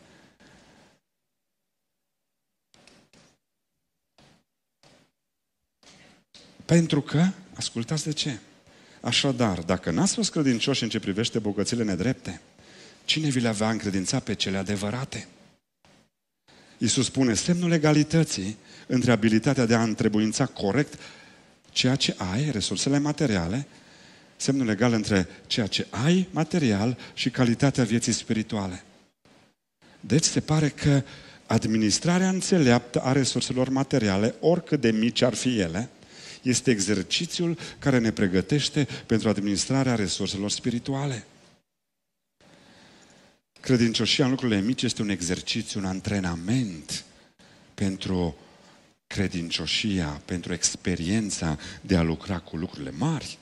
Pentru 6.64 7.00
că, 7.00 7.28
ascultați 7.54 8.04
de 8.04 8.12
ce? 8.12 8.38
Așadar, 9.00 9.58
dacă 9.58 9.90
n-ați 9.90 10.14
fost 10.14 10.30
credincioși 10.30 10.82
în 10.82 10.88
ce 10.88 11.00
privește 11.00 11.38
bogățile 11.38 11.84
nedrepte, 11.84 12.40
cine 13.04 13.28
vi 13.28 13.40
le 13.40 13.48
avea 13.48 13.70
încredințat 13.70 14.22
pe 14.22 14.34
cele 14.34 14.56
adevărate? 14.56 15.28
Iisus 16.78 17.04
spune, 17.04 17.34
semnul 17.34 17.72
egalității 17.72 18.56
între 18.86 19.12
abilitatea 19.12 19.66
de 19.66 19.74
a 19.74 19.82
întrebuința 19.82 20.46
corect 20.46 20.98
ceea 21.70 21.96
ce 21.96 22.14
ai, 22.18 22.50
resursele 22.50 22.98
materiale, 22.98 23.66
semnul 24.40 24.66
legal 24.66 24.92
între 24.92 25.28
ceea 25.46 25.66
ce 25.66 25.86
ai 25.90 26.28
material 26.30 26.98
și 27.14 27.30
calitatea 27.30 27.84
vieții 27.84 28.12
spirituale. 28.12 28.84
Deci 30.00 30.24
se 30.24 30.40
pare 30.40 30.68
că 30.68 31.02
administrarea 31.46 32.28
înțeleaptă 32.28 33.00
a 33.00 33.12
resurselor 33.12 33.68
materiale, 33.68 34.34
oricât 34.40 34.80
de 34.80 34.90
mici 34.90 35.22
ar 35.22 35.34
fi 35.34 35.58
ele, 35.58 35.88
este 36.42 36.70
exercițiul 36.70 37.58
care 37.78 37.98
ne 37.98 38.10
pregătește 38.10 38.88
pentru 39.06 39.28
administrarea 39.28 39.94
resurselor 39.94 40.50
spirituale. 40.50 41.24
Credincioșia 43.60 44.24
în 44.24 44.30
lucrurile 44.30 44.60
mici 44.60 44.82
este 44.82 45.02
un 45.02 45.08
exercițiu, 45.08 45.80
un 45.80 45.86
antrenament 45.86 47.04
pentru 47.74 48.36
credincioșia, 49.06 50.22
pentru 50.24 50.52
experiența 50.52 51.58
de 51.80 51.96
a 51.96 52.02
lucra 52.02 52.38
cu 52.38 52.56
lucrurile 52.56 52.90
mari. 52.90 53.38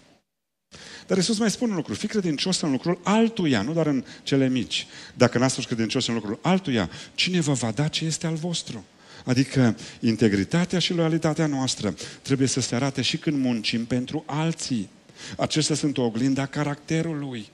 Dar 1.06 1.16
Iisus 1.16 1.38
mai 1.38 1.50
spune 1.50 1.70
un 1.70 1.76
lucru, 1.76 1.94
fii 1.94 2.08
credincios 2.08 2.60
în 2.60 2.70
lucrul 2.70 3.00
altuia, 3.02 3.62
nu 3.62 3.72
doar 3.72 3.86
în 3.86 4.04
cele 4.22 4.48
mici. 4.48 4.86
Dacă 5.14 5.38
n-ați 5.38 5.54
fost 5.54 5.66
credincios 5.66 6.06
în 6.06 6.14
lucrul 6.14 6.38
altuia, 6.42 6.90
cine 7.14 7.40
vă 7.40 7.52
va 7.52 7.70
da 7.70 7.88
ce 7.88 8.04
este 8.04 8.26
al 8.26 8.34
vostru? 8.34 8.84
Adică 9.24 9.76
integritatea 10.00 10.78
și 10.78 10.92
loialitatea 10.92 11.46
noastră 11.46 11.94
trebuie 12.22 12.48
să 12.48 12.60
se 12.60 12.74
arate 12.74 13.02
și 13.02 13.16
când 13.16 13.38
muncim 13.42 13.84
pentru 13.86 14.24
alții. 14.26 14.88
Acestea 15.36 15.76
sunt 15.76 15.98
o 15.98 16.02
oglindă 16.02 16.40
a 16.40 16.46
caracterului. 16.46 17.48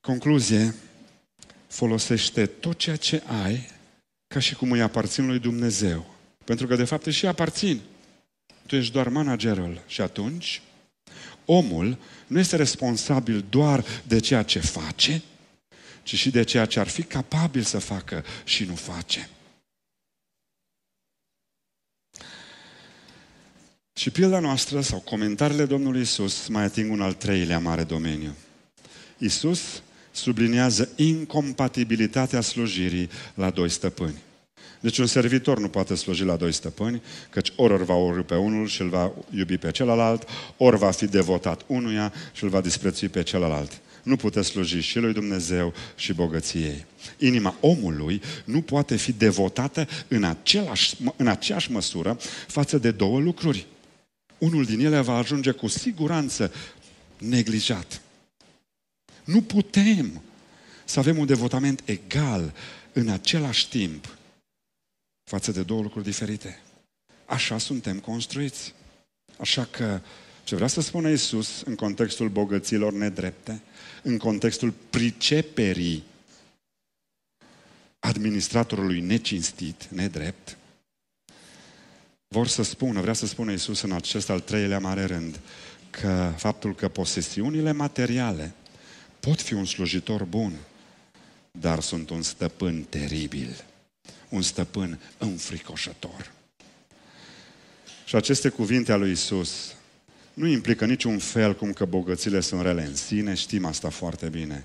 Concluzie, 0.00 0.74
folosește 1.66 2.46
tot 2.46 2.78
ceea 2.78 2.96
ce 2.96 3.22
ai 3.42 3.70
ca 4.26 4.40
și 4.40 4.54
cum 4.54 4.70
îi 4.70 4.82
aparțin 4.82 5.26
lui 5.26 5.38
Dumnezeu. 5.38 6.14
Pentru 6.44 6.66
că 6.66 6.76
de 6.76 6.84
fapt 6.84 7.06
își 7.06 7.26
aparțin. 7.26 7.80
Tu 8.66 8.76
ești 8.76 8.92
doar 8.92 9.08
managerul. 9.08 9.82
Și 9.86 10.00
atunci, 10.00 10.62
omul 11.44 11.98
nu 12.26 12.38
este 12.38 12.56
responsabil 12.56 13.44
doar 13.50 13.84
de 14.06 14.20
ceea 14.20 14.42
ce 14.42 14.58
face, 14.58 15.22
ci 16.02 16.14
și 16.14 16.30
de 16.30 16.42
ceea 16.42 16.64
ce 16.64 16.80
ar 16.80 16.88
fi 16.88 17.02
capabil 17.02 17.62
să 17.62 17.78
facă 17.78 18.24
și 18.44 18.64
nu 18.64 18.74
face. 18.74 19.28
Și 23.92 24.10
pilda 24.10 24.38
noastră 24.38 24.80
sau 24.80 24.98
comentariile 25.00 25.64
Domnului 25.64 26.00
Isus 26.00 26.46
mai 26.46 26.62
ating 26.62 26.92
un 26.92 27.00
al 27.00 27.12
treilea 27.12 27.58
mare 27.58 27.84
domeniu. 27.84 28.34
Isus 29.18 29.82
subliniază 30.12 30.88
incompatibilitatea 30.96 32.40
slujirii 32.40 33.10
la 33.34 33.50
doi 33.50 33.68
stăpâni. 33.68 34.22
Deci 34.86 34.98
un 34.98 35.06
servitor 35.06 35.58
nu 35.58 35.68
poate 35.68 35.94
sluji 35.94 36.24
la 36.24 36.36
doi 36.36 36.52
stăpâni, 36.52 37.02
căci 37.30 37.52
ori 37.56 37.72
îl 37.72 37.84
va 37.84 37.94
urâ 37.94 38.22
pe 38.22 38.34
unul 38.34 38.66
și 38.66 38.80
îl 38.80 38.88
va 38.88 39.12
iubi 39.30 39.56
pe 39.56 39.70
celălalt, 39.70 40.28
ori 40.56 40.76
va 40.76 40.90
fi 40.90 41.06
devotat 41.06 41.62
unuia 41.66 42.12
și 42.32 42.44
îl 42.44 42.50
va 42.50 42.60
disprețui 42.60 43.08
pe 43.08 43.22
celălalt. 43.22 43.80
Nu 44.02 44.16
puteți 44.16 44.48
sluji 44.48 44.80
și 44.80 44.98
lui 44.98 45.12
Dumnezeu 45.12 45.72
și 45.96 46.12
bogăției. 46.12 46.84
Inima 47.18 47.56
omului 47.60 48.22
nu 48.44 48.60
poate 48.60 48.96
fi 48.96 49.12
devotată 49.12 49.88
în, 50.08 50.24
același, 50.24 50.96
în 51.16 51.26
aceeași 51.26 51.70
măsură 51.70 52.18
față 52.46 52.78
de 52.78 52.90
două 52.90 53.20
lucruri. 53.20 53.66
Unul 54.38 54.64
din 54.64 54.84
ele 54.84 55.00
va 55.00 55.16
ajunge 55.16 55.50
cu 55.50 55.66
siguranță 55.66 56.52
neglijat. 57.18 58.00
Nu 59.24 59.42
putem 59.42 60.22
să 60.84 60.98
avem 60.98 61.18
un 61.18 61.26
devotament 61.26 61.82
egal 61.84 62.54
în 62.92 63.08
același 63.08 63.68
timp 63.68 64.16
față 65.30 65.52
de 65.52 65.62
două 65.62 65.82
lucruri 65.82 66.04
diferite. 66.04 66.60
Așa 67.24 67.58
suntem 67.58 67.98
construiți. 67.98 68.74
Așa 69.38 69.64
că 69.64 70.00
ce 70.44 70.54
vrea 70.54 70.66
să 70.66 70.80
spună 70.80 71.08
Isus 71.10 71.62
în 71.62 71.74
contextul 71.74 72.28
bogăților 72.28 72.92
nedrepte, 72.92 73.62
în 74.02 74.18
contextul 74.18 74.74
priceperii 74.90 76.04
administratorului 77.98 79.00
necinstit, 79.00 79.84
nedrept, 79.84 80.56
vor 82.28 82.46
să 82.46 82.62
spună, 82.62 83.00
vrea 83.00 83.12
să 83.12 83.26
spună 83.26 83.52
Isus 83.52 83.80
în 83.80 83.92
acest 83.92 84.30
al 84.30 84.40
treilea 84.40 84.78
mare 84.78 85.04
rând, 85.04 85.40
că 85.90 86.32
faptul 86.36 86.74
că 86.74 86.88
posesiunile 86.88 87.72
materiale 87.72 88.54
pot 89.20 89.40
fi 89.40 89.52
un 89.52 89.64
slujitor 89.64 90.24
bun, 90.24 90.52
dar 91.50 91.80
sunt 91.80 92.10
un 92.10 92.22
stăpân 92.22 92.82
teribil, 92.82 93.64
un 94.28 94.42
stăpân 94.42 94.98
înfricoșător. 95.18 96.32
Și 98.04 98.16
aceste 98.16 98.48
cuvinte 98.48 98.92
ale 98.92 99.02
lui 99.02 99.12
Isus 99.12 99.74
nu 100.34 100.46
implică 100.46 100.84
niciun 100.84 101.18
fel 101.18 101.54
cum 101.54 101.72
că 101.72 101.84
bogățile 101.84 102.40
sunt 102.40 102.62
rele 102.62 102.84
în 102.84 102.96
sine, 102.96 103.34
știm 103.34 103.64
asta 103.64 103.88
foarte 103.88 104.28
bine. 104.28 104.64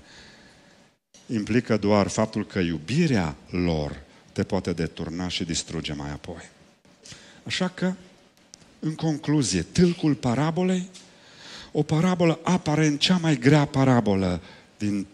Implică 1.26 1.76
doar 1.76 2.08
faptul 2.08 2.46
că 2.46 2.58
iubirea 2.58 3.36
lor 3.50 4.02
te 4.32 4.42
poate 4.42 4.72
deturna 4.72 5.28
și 5.28 5.44
distruge 5.44 5.92
mai 5.92 6.10
apoi. 6.10 6.50
Așa 7.44 7.68
că, 7.68 7.92
în 8.78 8.94
concluzie, 8.94 9.62
tâlcul 9.62 10.14
parabolei 10.14 10.88
o 11.72 11.82
parabolă 11.82 12.38
aparent 12.42 13.00
cea 13.00 13.16
mai 13.16 13.38
grea 13.38 13.64
parabolă 13.64 14.40
din 14.78 15.06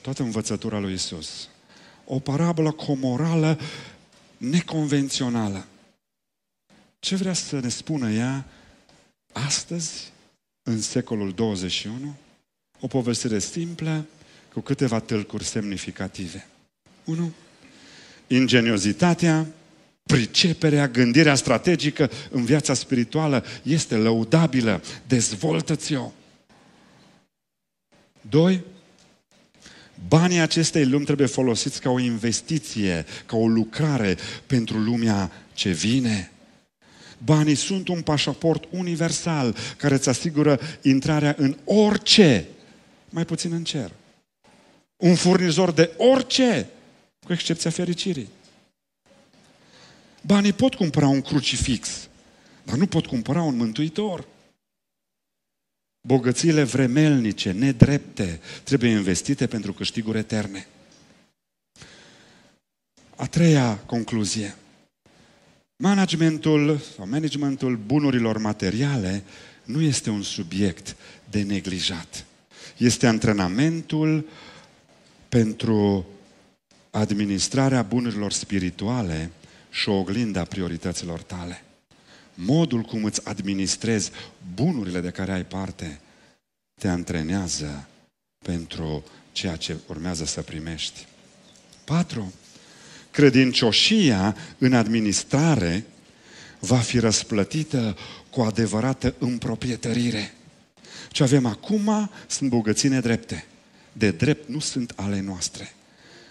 toată 0.00 0.22
învățătura 0.22 0.78
lui 0.78 0.92
Isus. 0.92 1.48
O 2.10 2.18
parabolă 2.18 2.70
cu 2.70 2.90
o 2.90 2.94
morală 2.94 3.58
neconvențională. 4.36 5.66
Ce 6.98 7.16
vrea 7.16 7.32
să 7.32 7.60
ne 7.60 7.68
spună 7.68 8.10
ea 8.10 8.46
astăzi, 9.32 10.12
în 10.62 10.80
secolul 10.80 11.32
21? 11.32 12.14
O 12.80 12.86
povestire 12.86 13.38
simplă, 13.38 14.06
cu 14.52 14.60
câteva 14.60 15.00
tâlcuri 15.00 15.44
semnificative. 15.44 16.46
1. 17.04 17.32
Ingeniozitatea 18.26 19.46
priceperea, 20.02 20.88
gândirea 20.88 21.34
strategică 21.34 22.10
în 22.30 22.44
viața 22.44 22.74
spirituală 22.74 23.44
este 23.62 23.96
lăudabilă. 23.96 24.82
Dezvoltă-ți-o. 25.06 26.12
Doi, 28.20 28.64
banii 30.08 30.38
acestei 30.38 30.86
lumi 30.86 31.04
trebuie 31.04 31.26
folosiți 31.26 31.80
ca 31.80 31.90
o 31.90 31.98
investiție, 31.98 33.06
ca 33.26 33.36
o 33.36 33.48
lucrare 33.48 34.16
pentru 34.46 34.78
lumea 34.78 35.30
ce 35.54 35.70
vine. 35.70 36.30
Banii 37.24 37.54
sunt 37.54 37.88
un 37.88 38.02
pașaport 38.02 38.64
universal 38.70 39.56
care 39.76 39.94
îți 39.94 40.08
asigură 40.08 40.60
intrarea 40.82 41.34
în 41.38 41.56
orice, 41.64 42.46
mai 43.10 43.24
puțin 43.24 43.52
în 43.52 43.64
cer. 43.64 43.90
Un 44.96 45.14
furnizor 45.14 45.70
de 45.70 45.90
orice, 45.96 46.68
cu 47.24 47.32
excepția 47.32 47.70
fericirii. 47.70 48.28
Banii 50.20 50.52
pot 50.52 50.74
cumpăra 50.74 51.08
un 51.08 51.20
crucifix, 51.20 52.08
dar 52.62 52.76
nu 52.76 52.86
pot 52.86 53.06
cumpăra 53.06 53.42
un 53.42 53.56
mântuitor. 53.56 54.24
Bogățiile 56.08 56.62
vremelnice, 56.62 57.52
nedrepte, 57.52 58.40
trebuie 58.62 58.90
investite 58.90 59.46
pentru 59.46 59.72
câștiguri 59.72 60.18
eterne. 60.18 60.66
A 63.16 63.26
treia 63.26 63.76
concluzie. 63.76 64.56
Managementul 65.76 66.78
sau 66.96 67.08
managementul 67.08 67.76
bunurilor 67.76 68.38
materiale 68.38 69.22
nu 69.64 69.80
este 69.80 70.10
un 70.10 70.22
subiect 70.22 70.96
de 71.30 71.42
neglijat. 71.42 72.24
Este 72.76 73.06
antrenamentul 73.06 74.28
pentru 75.28 76.06
administrarea 76.90 77.82
bunurilor 77.82 78.32
spirituale 78.32 79.30
și 79.70 79.88
o 79.88 79.98
oglindă 79.98 80.38
a 80.38 80.44
priorităților 80.44 81.22
tale. 81.22 81.62
Modul 82.40 82.82
cum 82.82 83.04
îți 83.04 83.26
administrezi 83.26 84.10
bunurile 84.54 85.00
de 85.00 85.10
care 85.10 85.32
ai 85.32 85.44
parte 85.44 86.00
te 86.80 86.88
antrenează 86.88 87.88
pentru 88.44 89.04
ceea 89.32 89.56
ce 89.56 89.76
urmează 89.86 90.24
să 90.24 90.42
primești. 90.42 91.06
4. 91.84 92.32
Credincioșia 93.10 94.36
în 94.58 94.72
administrare 94.72 95.84
va 96.58 96.78
fi 96.78 96.98
răsplătită 96.98 97.96
cu 98.30 98.40
adevărată 98.40 99.14
împroprietărire. 99.18 100.34
Ce 101.10 101.22
avem 101.22 101.46
acum 101.46 102.10
sunt 102.26 102.50
bogății 102.50 102.88
nedrepte. 102.88 103.46
De 103.92 104.10
drept 104.10 104.48
nu 104.48 104.58
sunt 104.58 104.92
ale 104.96 105.20
noastre. 105.20 105.72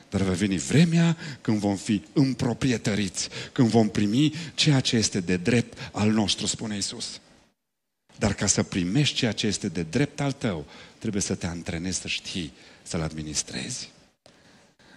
Dar 0.10 0.22
va 0.22 0.32
veni 0.32 0.58
vremea 0.58 1.18
când 1.42 1.58
vom 1.58 1.76
fi 1.76 2.04
împroprietăriți, 2.14 3.30
când 3.52 3.68
vom 3.68 3.90
primi 3.90 4.34
ceea 4.56 4.80
ce 4.80 4.96
este 4.96 5.20
de 5.20 5.38
drept 5.38 5.78
al 5.92 6.12
nostru, 6.12 6.46
spune 6.46 6.78
Isus. 6.78 7.20
Dar 8.18 8.34
ca 8.34 8.46
să 8.46 8.64
primești 8.64 9.16
ceea 9.16 9.32
ce 9.32 9.48
este 9.48 9.68
de 9.68 9.84
drept 9.84 10.20
al 10.20 10.32
tău, 10.32 10.66
trebuie 10.98 11.22
să 11.22 11.36
te 11.36 11.48
antrenezi 11.48 12.00
să 12.00 12.08
știi 12.08 12.54
să-l 12.84 13.02
administrezi. 13.02 13.90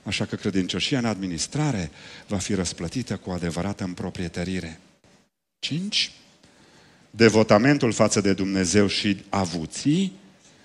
Așa 0.02 0.24
că 0.24 0.36
credincioșia 0.36 0.98
în 0.98 1.04
administrare 1.04 1.90
va 2.26 2.38
fi 2.38 2.54
răsplătită 2.54 3.16
cu 3.16 3.30
adevărată 3.30 3.84
împroprietărire. 3.84 4.80
5. 5.58 6.12
Devotamentul 7.10 7.92
față 7.92 8.20
de 8.20 8.32
Dumnezeu 8.32 8.86
și 8.86 9.24
avuții 9.28 10.12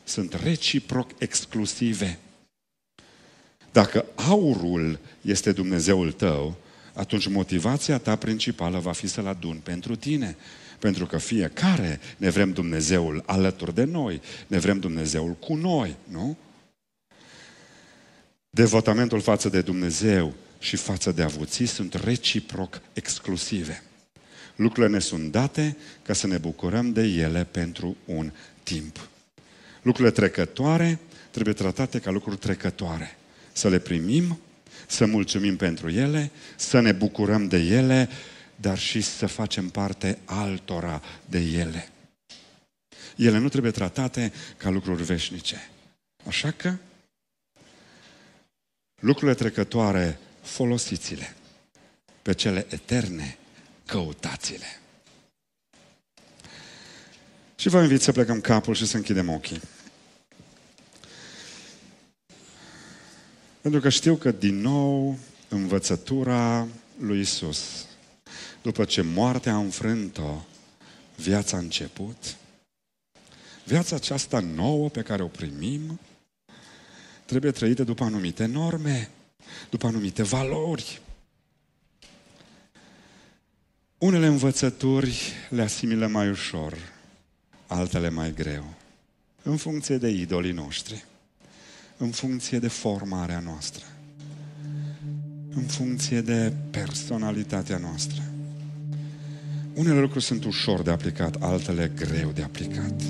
sunt 0.03 0.33
reciproc 0.33 1.11
exclusive. 1.17 2.19
Dacă 3.75 4.05
aurul 4.15 4.99
este 5.21 5.51
Dumnezeul 5.51 6.11
tău, 6.11 6.55
atunci 6.93 7.27
motivația 7.27 7.97
ta 7.97 8.15
principală 8.15 8.79
va 8.79 8.91
fi 8.91 9.07
să-l 9.07 9.27
aduni 9.27 9.59
pentru 9.59 9.95
tine. 9.95 10.35
Pentru 10.79 11.05
că 11.05 11.17
fiecare 11.17 11.99
ne 12.17 12.29
vrem 12.29 12.51
Dumnezeul 12.51 13.23
alături 13.25 13.73
de 13.75 13.83
noi, 13.83 14.21
ne 14.47 14.57
vrem 14.57 14.79
Dumnezeul 14.79 15.31
cu 15.33 15.55
noi, 15.55 15.95
nu? 16.03 16.37
Devotamentul 18.49 19.21
față 19.21 19.49
de 19.49 19.61
Dumnezeu 19.61 20.33
și 20.59 20.75
față 20.75 21.11
de 21.11 21.21
avuții 21.21 21.65
sunt 21.65 21.93
reciproc 21.93 22.81
exclusive. 22.93 23.83
Lucrurile 24.55 24.93
ne 24.93 24.99
sunt 24.99 25.31
date 25.31 25.77
ca 26.03 26.13
să 26.13 26.27
ne 26.27 26.37
bucurăm 26.37 26.91
de 26.91 27.03
ele 27.03 27.43
pentru 27.51 27.95
un 28.05 28.31
timp. 28.63 29.09
Lucrurile 29.81 30.13
trecătoare 30.13 30.99
trebuie 31.31 31.53
tratate 31.53 31.99
ca 31.99 32.11
lucruri 32.11 32.37
trecătoare. 32.37 33.17
Să 33.57 33.69
le 33.69 33.79
primim, 33.79 34.39
să 34.87 35.05
mulțumim 35.05 35.55
pentru 35.55 35.89
ele, 35.89 36.31
să 36.55 36.79
ne 36.79 36.91
bucurăm 36.91 37.47
de 37.47 37.57
ele, 37.57 38.09
dar 38.55 38.77
și 38.77 39.01
să 39.01 39.25
facem 39.25 39.69
parte 39.69 40.19
altora 40.25 41.01
de 41.25 41.39
ele. 41.39 41.89
Ele 43.15 43.37
nu 43.37 43.49
trebuie 43.49 43.71
tratate 43.71 44.33
ca 44.57 44.69
lucruri 44.69 45.03
veșnice. 45.03 45.69
Așa 46.27 46.51
că 46.51 46.75
lucrurile 48.99 49.35
trecătoare 49.37 50.19
folosiți-le. 50.41 51.35
Pe 52.21 52.33
cele 52.33 52.65
eterne 52.69 53.37
căutați-le. 53.85 54.79
Și 57.55 57.69
vă 57.69 57.81
invit 57.81 58.01
să 58.01 58.11
plecăm 58.11 58.41
capul 58.41 58.75
și 58.75 58.85
să 58.85 58.97
închidem 58.97 59.29
ochii. 59.29 59.61
Pentru 63.65 63.83
că 63.83 63.89
știu 63.89 64.15
că 64.15 64.31
din 64.31 64.61
nou 64.61 65.17
învățătura 65.49 66.67
lui 66.99 67.19
Isus, 67.19 67.85
după 68.61 68.85
ce 68.85 69.01
moartea 69.01 69.53
a 69.53 69.57
înfrânt-o, 69.57 70.41
viața 71.15 71.57
a 71.57 71.59
început. 71.59 72.35
Viața 73.63 73.95
aceasta 73.95 74.39
nouă 74.39 74.89
pe 74.89 75.01
care 75.01 75.23
o 75.23 75.27
primim 75.27 75.99
trebuie 77.25 77.51
trăită 77.51 77.83
după 77.83 78.03
anumite 78.03 78.45
norme, 78.45 79.09
după 79.69 79.87
anumite 79.87 80.23
valori. 80.23 81.01
Unele 83.97 84.25
învățături 84.25 85.33
le 85.49 85.61
asimilă 85.61 86.07
mai 86.07 86.29
ușor, 86.29 86.77
altele 87.67 88.09
mai 88.09 88.33
greu, 88.33 88.73
în 89.43 89.57
funcție 89.57 89.97
de 89.97 90.09
idolii 90.09 90.51
noștri, 90.51 91.05
în 91.97 92.09
funcție 92.09 92.59
de 92.59 92.67
formarea 92.67 93.39
noastră, 93.39 93.83
în 95.55 95.63
funcție 95.63 96.21
de 96.21 96.53
personalitatea 96.71 97.77
noastră. 97.77 98.21
Unele 99.73 99.99
lucruri 99.99 100.23
sunt 100.23 100.43
ușor 100.45 100.81
de 100.81 100.91
aplicat, 100.91 101.35
altele 101.39 101.91
greu 101.95 102.31
de 102.31 102.41
aplicat. 102.41 103.01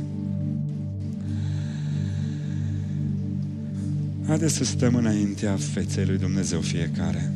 Haideți 4.28 4.54
să 4.54 4.64
stăm 4.64 4.96
înaintea 4.96 5.56
feței 5.56 6.06
lui 6.06 6.18
Dumnezeu 6.18 6.62
fiecare 6.62 7.32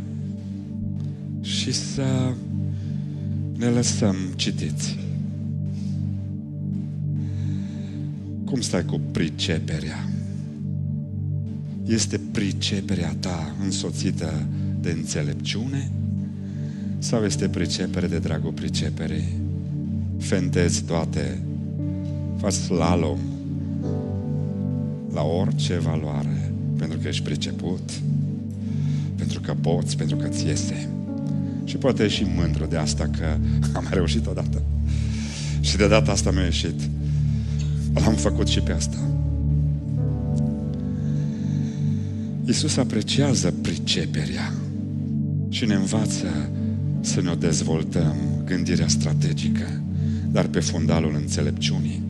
și 1.42 1.72
să 1.72 2.34
ne 3.58 3.66
lăsăm 3.66 4.16
citiți. 4.36 4.98
Cum 8.46 8.62
stai 8.62 8.86
cu 8.86 9.00
priceperea? 9.12 10.09
Este 11.90 12.20
priceperea 12.32 13.16
ta 13.20 13.56
însoțită 13.64 14.46
de 14.82 14.92
înțelepciune? 14.92 15.92
Sau 17.00 17.24
este 17.24 17.48
pricepere 17.48 18.08
de 18.08 18.20
dragul 18.20 18.52
priceperii? 18.52 19.38
Fentezi 20.20 20.84
toate, 20.84 21.40
faci 22.38 22.54
slalom 22.54 23.20
la 25.14 25.22
orice 25.22 25.78
valoare, 25.78 26.52
pentru 26.78 26.98
că 26.98 27.08
ești 27.08 27.24
priceput, 27.24 27.92
pentru 29.16 29.40
că 29.42 29.54
poți, 29.62 29.98
pentru 29.98 30.16
că 30.16 30.28
ți 30.28 30.46
iese. 30.46 30.90
Și 31.64 31.78
poate 31.78 32.04
ești 32.04 32.18
și 32.18 32.32
mândru 32.36 32.66
de 32.66 32.78
asta 32.78 33.10
că 33.18 33.38
am 33.78 33.88
reușit 33.90 34.28
odată. 34.28 34.62
Și 35.60 35.78
de 35.78 35.88
data 35.88 36.12
asta 36.12 36.32
mi-a 36.32 36.44
ieșit. 36.44 36.80
L-am 37.94 38.14
făcut 38.14 38.48
și 38.48 38.60
pe 38.60 38.72
asta. 38.72 39.09
Iisus 42.50 42.78
apreciază 42.78 43.54
priceperea 43.62 44.54
și 45.50 45.66
ne 45.66 45.74
învață 45.74 46.50
să 47.02 47.22
ne 47.22 47.30
o 47.30 47.36
dezvoltăm 47.36 48.16
gândirea 48.46 48.88
strategică, 48.88 49.82
dar 50.32 50.46
pe 50.46 50.60
fundalul 50.60 51.16
înțelepciunii. 51.16 52.02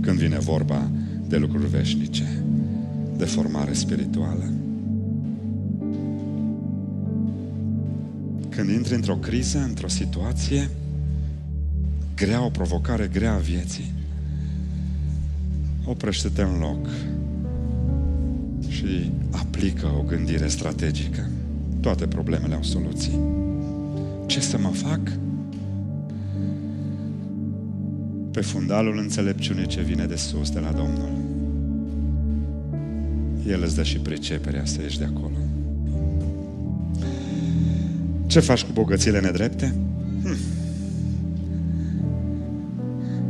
Când 0.00 0.18
vine 0.18 0.38
vorba 0.38 0.90
de 1.28 1.36
lucruri 1.36 1.68
veșnice, 1.68 2.42
de 3.16 3.24
formare 3.24 3.72
spirituală. 3.72 4.52
Când 8.48 8.70
intri 8.70 8.94
într-o 8.94 9.16
criză, 9.16 9.58
într-o 9.58 9.88
situație 9.88 10.70
grea, 12.16 12.44
o 12.44 12.50
provocare 12.50 13.10
grea 13.12 13.32
a 13.32 13.38
vieții, 13.38 13.92
oprește-te 15.84 16.42
în 16.42 16.58
loc 16.58 16.88
și 18.80 19.10
aplică 19.30 19.86
o 19.98 20.02
gândire 20.02 20.48
strategică. 20.48 21.28
Toate 21.80 22.06
problemele 22.06 22.54
au 22.54 22.62
soluții. 22.62 23.18
Ce 24.26 24.40
să 24.40 24.58
mă 24.58 24.68
fac? 24.68 25.00
Pe 28.30 28.40
fundalul 28.40 28.98
înțelepciunii 28.98 29.66
ce 29.66 29.80
vine 29.80 30.04
de 30.04 30.16
sus, 30.16 30.50
de 30.50 30.58
la 30.58 30.70
Domnul. 30.70 31.08
El 33.46 33.62
îți 33.62 33.74
dă 33.74 33.82
și 33.82 33.98
priceperea 33.98 34.64
să 34.64 34.82
ieși 34.82 34.98
de 34.98 35.04
acolo. 35.04 35.36
Ce 38.26 38.40
faci 38.40 38.64
cu 38.64 38.70
bogățiile 38.72 39.20
nedrepte? 39.20 39.74
Hm. 40.22 40.36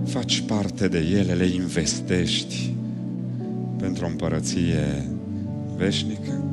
Faci 0.05 0.41
parte 0.41 0.89
de 0.89 0.99
ele, 0.99 1.33
le 1.33 1.47
investești 1.47 2.75
pentru 3.79 4.05
o 4.05 4.09
împărăție 4.09 5.05
veșnică. 5.81 6.45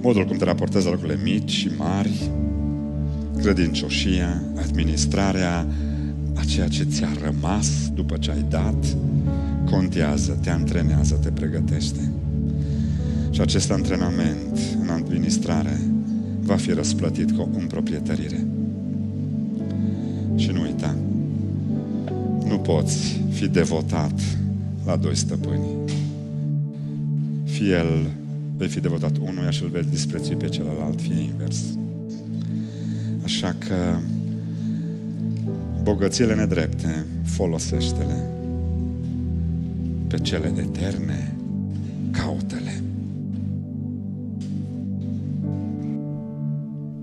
Modul 0.00 0.24
cum 0.24 0.36
te 0.36 0.44
raportezi 0.44 0.84
la 0.84 0.90
lucrurile 0.90 1.20
mici 1.22 1.50
și 1.50 1.70
mari, 1.76 2.30
credincioșia, 3.36 4.42
administrarea 4.62 5.66
a 6.34 6.44
ceea 6.44 6.68
ce 6.68 6.84
ți-a 6.84 7.08
rămas 7.24 7.90
după 7.94 8.16
ce 8.16 8.30
ai 8.30 8.44
dat, 8.48 8.96
contează, 9.70 10.38
te 10.42 10.50
antrenează, 10.50 11.18
te 11.22 11.28
pregătește. 11.28 12.12
Și 13.30 13.40
acest 13.40 13.70
antrenament 13.70 14.58
în 14.82 14.88
administrare 14.88 15.80
va 16.40 16.56
fi 16.56 16.72
răsplătit 16.72 17.36
cu 17.36 17.48
în 17.58 17.66
proprietărire. 17.66 18.46
Și 20.36 20.50
nu 20.50 20.60
uita, 20.62 20.96
nu 22.48 22.58
poți 22.58 23.20
fi 23.30 23.48
devotat 23.48 24.20
la 24.84 24.96
doi 24.96 25.16
stăpâni. 25.16 25.66
Fie 27.58 27.74
el 27.74 28.10
vei 28.56 28.68
fi 28.68 28.80
devotat 28.80 29.16
unuia 29.16 29.50
și 29.50 29.62
îl 29.62 29.68
vei 29.68 29.82
disprețui 29.90 30.36
pe 30.36 30.48
celălalt, 30.48 31.00
fie 31.00 31.20
invers. 31.20 31.64
Așa 33.24 33.56
că 33.58 33.98
bogățiile 35.82 36.34
nedrepte, 36.34 37.06
folosește-le. 37.24 38.30
Pe 40.06 40.18
cele 40.18 40.52
eterne, 40.56 40.58
caută-le. 40.66 41.37